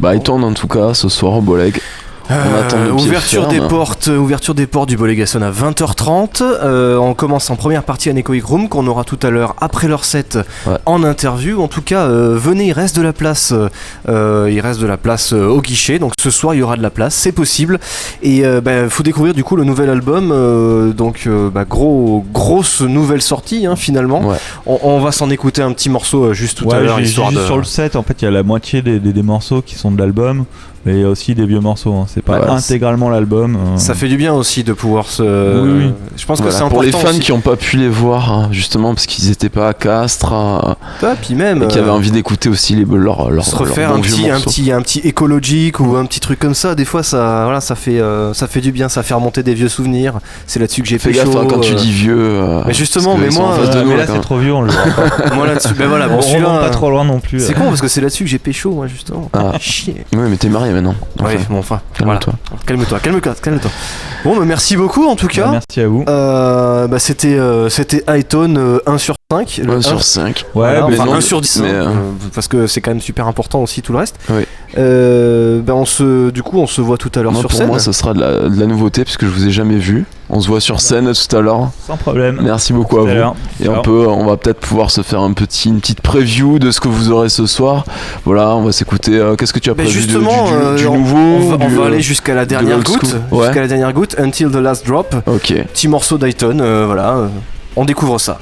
Bah, 0.00 0.14
il 0.14 0.20
tourne 0.22 0.44
en 0.44 0.52
tout 0.52 0.68
cas 0.68 0.94
ce 0.94 1.08
soir 1.08 1.32
au 1.34 1.40
Boleg. 1.40 1.80
Pied 2.28 2.90
ouverture 2.90 3.46
des 3.48 3.60
portes, 3.60 4.08
euh, 4.08 4.16
ouverture 4.18 4.54
des 4.54 4.66
portes 4.66 4.88
du 4.88 4.96
Bolégason 4.96 5.42
à 5.42 5.50
20h30. 5.50 6.42
Euh, 6.42 6.96
on 6.96 7.14
commence 7.14 7.50
en 7.50 7.56
première 7.56 7.84
partie 7.84 8.10
à 8.10 8.12
Necoic 8.12 8.42
Room 8.44 8.68
qu'on 8.68 8.86
aura 8.88 9.04
tout 9.04 9.18
à 9.22 9.30
l'heure 9.30 9.54
après 9.60 9.86
leur 9.88 10.04
set 10.04 10.38
Ouais. 10.66 10.74
en 10.86 11.04
interview. 11.04 11.62
En 11.62 11.68
tout 11.68 11.82
cas, 11.82 12.06
euh, 12.06 12.36
venez, 12.36 12.66
il 12.66 12.72
reste 12.72 12.96
de 12.96 13.02
la 13.02 13.12
place, 13.12 13.52
euh, 14.08 14.48
il 14.50 14.60
reste 14.60 14.80
de 14.80 14.86
la 14.86 14.96
place 14.96 15.32
euh, 15.32 15.46
au 15.46 15.60
guichet. 15.60 15.98
Donc 15.98 16.12
ce 16.20 16.30
soir 16.30 16.54
il 16.54 16.58
y 16.58 16.62
aura 16.62 16.76
de 16.76 16.82
la 16.82 16.90
place, 16.90 17.14
c'est 17.14 17.32
possible. 17.32 17.78
Et 18.22 18.44
euh, 18.44 18.60
bah, 18.60 18.88
faut 18.88 19.02
découvrir 19.04 19.32
du 19.34 19.44
coup 19.44 19.56
le 19.56 19.64
nouvel 19.64 19.88
album. 19.90 20.30
euh, 20.32 20.92
donc 20.92 21.24
euh, 21.26 21.48
bah, 21.50 21.64
gros, 21.64 22.24
grosse 22.32 22.80
nouvelle 22.80 23.22
sortie 23.22 23.66
hein, 23.66 23.76
finalement. 23.76 24.26
Ouais. 24.26 24.36
On, 24.66 24.78
on 24.82 25.00
va 25.00 25.12
s'en 25.12 25.30
écouter 25.30 25.62
un 25.62 25.72
petit 25.72 25.88
morceau 25.90 26.24
euh, 26.24 26.34
juste 26.34 26.58
tout 26.58 26.70
à 26.72 26.78
Ouais, 26.78 26.84
l'heure 26.84 26.98
juste 26.98 27.18
de. 27.32 27.40
sur 27.44 27.56
le 27.58 27.64
set, 27.64 27.94
en 27.96 28.02
fait, 28.02 28.20
il 28.22 28.24
y 28.24 28.28
a 28.28 28.30
la 28.32 28.42
moitié 28.42 28.82
des, 28.82 28.98
des- 28.98 29.12
des 29.12 29.22
morceaux 29.22 29.62
qui 29.62 29.76
sont 29.76 29.90
de 29.90 29.98
l'album, 29.98 30.44
mais 30.86 30.94
il 30.94 31.00
y 31.00 31.04
a 31.04 31.08
aussi 31.08 31.34
des 31.34 31.44
vieux 31.44 31.60
morceaux. 31.60 31.92
hein. 31.92 32.06
C'est 32.08 32.22
pas 32.22 32.40
Ouais, 32.40 32.48
intégralement 32.48 33.10
l'album. 33.10 33.56
euh. 33.56 33.76
Ça 33.76 33.94
fait 33.94 34.08
du 34.08 34.16
bien 34.16 34.32
aussi 34.32 34.64
de 34.64 34.72
pouvoir 34.72 35.06
se. 35.06 35.22
Oui, 35.22 35.84
oui. 35.86 35.92
Je 36.16 36.24
pense 36.24 36.40
que 36.40 36.50
c'est 36.50 36.56
important. 36.62 36.70
pour 36.76 36.82
les 36.84 36.92
fans 36.92 37.08
aussi. 37.10 37.18
qui 37.20 37.32
n'ont 37.32 37.40
pas 37.40 37.56
pu 37.56 37.76
les 37.76 37.88
voir, 37.88 38.32
hein, 38.32 38.48
justement, 38.52 38.94
parce 38.94 39.06
qu'ils 39.06 39.28
n'étaient 39.28 39.48
pas 39.50 39.68
à 39.68 39.74
Castres, 39.74 40.32
hein, 40.32 40.76
Ah, 41.02 41.14
puis 41.20 41.34
même. 41.34 41.64
et 41.64 41.66
qui 41.66 41.78
euh, 41.78 41.82
avaient 41.82 41.90
envie 41.90 42.10
d'écouter 42.10 42.48
aussi 42.48 42.74
les, 42.76 42.84
leurs 42.84 43.30
leur, 43.30 43.44
se 43.44 43.54
refaire 43.56 43.92
un 43.92 44.00
petit, 44.00 44.30
un 44.30 44.40
petit 44.40 44.70
un 44.72 44.80
petit 44.80 45.00
écologique 45.00 45.80
ou 45.80 45.96
un 45.96 46.06
petit 46.06 46.20
truc 46.20 46.38
comme 46.38 46.54
ça 46.54 46.74
des 46.74 46.84
fois 46.84 47.02
ça 47.02 47.42
voilà 47.44 47.60
ça 47.60 47.74
fait 47.74 47.98
euh, 48.00 48.32
ça 48.32 48.46
fait 48.46 48.60
du 48.60 48.70
bien 48.72 48.88
ça 48.88 49.02
fait 49.02 49.14
remonter 49.14 49.42
des 49.42 49.54
vieux 49.54 49.68
souvenirs 49.68 50.20
c'est 50.46 50.60
là-dessus 50.60 50.82
que 50.82 50.88
j'ai 50.88 50.98
fait 50.98 51.12
gaffe 51.12 51.24
chaud 51.32 51.38
hein, 51.40 51.46
quand 51.48 51.60
tu 51.60 51.74
dis 51.74 51.90
vieux. 51.90 52.16
euh, 52.18 52.62
mais 52.66 52.72
justement, 52.74 53.16
mais 53.16 53.28
moi, 53.30 53.56
mais 53.86 53.96
là, 53.96 54.06
c'est 54.06 54.20
trop 54.20 54.38
vieux, 54.38 54.52
on 54.54 54.62
le 54.62 54.68
pas. 54.72 55.34
moi 55.34 55.46
là-dessus 55.46 55.74
ben 55.74 55.88
voilà 55.88 56.08
bon 56.08 56.20
celui-là 56.20 56.46
pas 56.46 56.66
euh, 56.66 56.70
trop 56.70 56.90
loin 56.90 57.04
non 57.04 57.18
plus. 57.20 57.40
c'est 57.40 57.52
euh. 57.56 57.58
con 57.58 57.64
parce 57.68 57.80
que 57.80 57.88
c'est 57.88 58.00
là-dessus 58.00 58.24
que 58.24 58.30
j'ai 58.30 58.38
pécho 58.38 58.70
moi 58.70 58.86
justement 58.86 59.28
Ah. 59.32 59.52
chier 59.58 60.04
Ouais, 60.14 60.28
mais 60.28 60.36
t'es 60.36 60.48
marié 60.48 60.72
maintenant. 60.76 60.94
Enfin, 61.18 61.28
ouais 61.30 61.38
bon 61.50 61.58
enfin 61.58 61.80
calme-toi. 61.94 62.34
voilà. 62.50 62.62
calme-toi 62.66 62.98
calme-toi 63.00 63.34
calme-toi 63.42 63.70
bon 64.24 64.36
bah, 64.38 64.44
merci 64.46 64.76
beaucoup 64.76 65.06
en 65.06 65.16
tout 65.16 65.26
Bah, 65.26 65.32
cas 65.34 65.50
merci 65.50 65.80
à 65.80 65.88
vous. 65.88 66.04
Euh, 66.08 66.86
bah, 66.86 66.98
c'était 66.98 67.34
euh, 67.38 67.68
c'était 67.68 68.04
iTone 68.08 68.56
euh, 68.58 68.78
1 68.86 68.98
sur 68.98 69.16
5 69.32 69.60
le 69.64 69.72
1 69.72 69.76
un- 69.78 69.82
sur 69.82 70.02
5. 70.02 70.44
Voilà, 70.54 70.84
Ouais, 70.84 70.90
mais 70.90 70.94
enfin 71.00 71.06
non, 71.10 71.14
1 71.14 71.20
sur 71.20 71.40
10 71.40 71.60
mais, 71.62 71.70
hein, 71.70 71.72
euh, 71.72 71.86
euh, 71.86 71.92
parce 72.34 72.48
que 72.48 72.66
c'est 72.66 72.80
quand 72.80 72.90
même 72.92 73.00
super 73.00 73.26
important 73.26 73.60
aussi 73.62 73.82
tout 73.82 73.92
le 73.92 73.98
reste 73.98 74.16
Oui. 74.30 74.44
Euh, 74.78 75.60
ben 75.62 75.72
on 75.74 75.84
se 75.86 76.30
du 76.30 76.42
coup 76.42 76.58
on 76.58 76.66
se 76.66 76.80
voit 76.82 76.98
tout 76.98 77.10
à 77.14 77.22
l'heure 77.22 77.32
sur 77.34 77.48
pour 77.48 77.52
scène 77.52 77.68
moi, 77.68 77.78
ce 77.78 77.92
sera 77.92 78.12
de 78.12 78.20
la, 78.20 78.48
de 78.48 78.60
la 78.60 78.66
nouveauté, 78.66 79.04
puisque 79.04 79.24
je 79.24 79.30
vous 79.30 79.46
ai 79.46 79.50
jamais 79.50 79.78
vu. 79.78 80.04
On 80.28 80.40
se 80.40 80.48
voit 80.48 80.60
sur 80.60 80.80
scène 80.80 81.12
tout 81.14 81.36
à 81.36 81.40
l'heure. 81.40 81.70
sans 81.86 81.96
problème. 81.96 82.40
Merci 82.42 82.72
beaucoup 82.72 82.98
à 82.98 83.02
Tout 83.04 83.08
à 83.08 83.26
vous. 83.28 83.34
Et 83.60 83.64
Ciao. 83.66 83.76
on 83.78 83.82
peut, 83.82 84.06
on 84.08 84.26
va 84.26 84.36
peut-être 84.36 84.58
pouvoir 84.58 84.90
se 84.90 85.02
faire 85.02 85.20
un 85.20 85.32
petit, 85.32 85.68
une 85.68 85.78
petite 85.80 86.00
preview 86.00 86.58
de 86.58 86.72
ce 86.72 86.80
que 86.80 86.88
vous 86.88 87.10
aurez 87.12 87.28
ce 87.28 87.46
soir. 87.46 87.84
Voilà, 88.24 88.56
on 88.56 88.62
va 88.64 88.72
s'écouter. 88.72 89.16
euh, 89.16 89.36
Qu'est-ce 89.36 89.52
que 89.52 89.60
tu 89.60 89.70
as 89.70 89.74
Ben 89.74 89.84
prévu 89.84 89.98
de- 90.00 90.02
justement, 90.04 90.46
du, 90.46 90.50
du- 90.50 90.55
euh, 90.56 90.76
du 90.76 90.86
on- 90.86 90.98
nouveau 90.98 91.16
On 91.16 91.48
va, 91.56 91.64
on 91.64 91.68
du, 91.68 91.74
va 91.76 91.82
euh, 91.82 91.86
aller 91.86 92.00
jusqu'à 92.00 92.34
la 92.34 92.46
dernière 92.46 92.80
goutte. 92.82 93.16
Ouais. 93.30 93.44
jusqu'à 93.46 93.60
la 93.60 93.68
dernière 93.68 93.92
goutte, 93.92 94.16
until 94.18 94.48
the 94.50 94.56
last 94.56 94.86
drop. 94.86 95.14
Ok. 95.26 95.52
Petit 95.72 95.88
morceau 95.88 96.18
d'Iton, 96.18 96.58
euh, 96.60 96.84
voilà, 96.86 97.28
on 97.76 97.84
découvre 97.84 98.18
ça. 98.18 98.38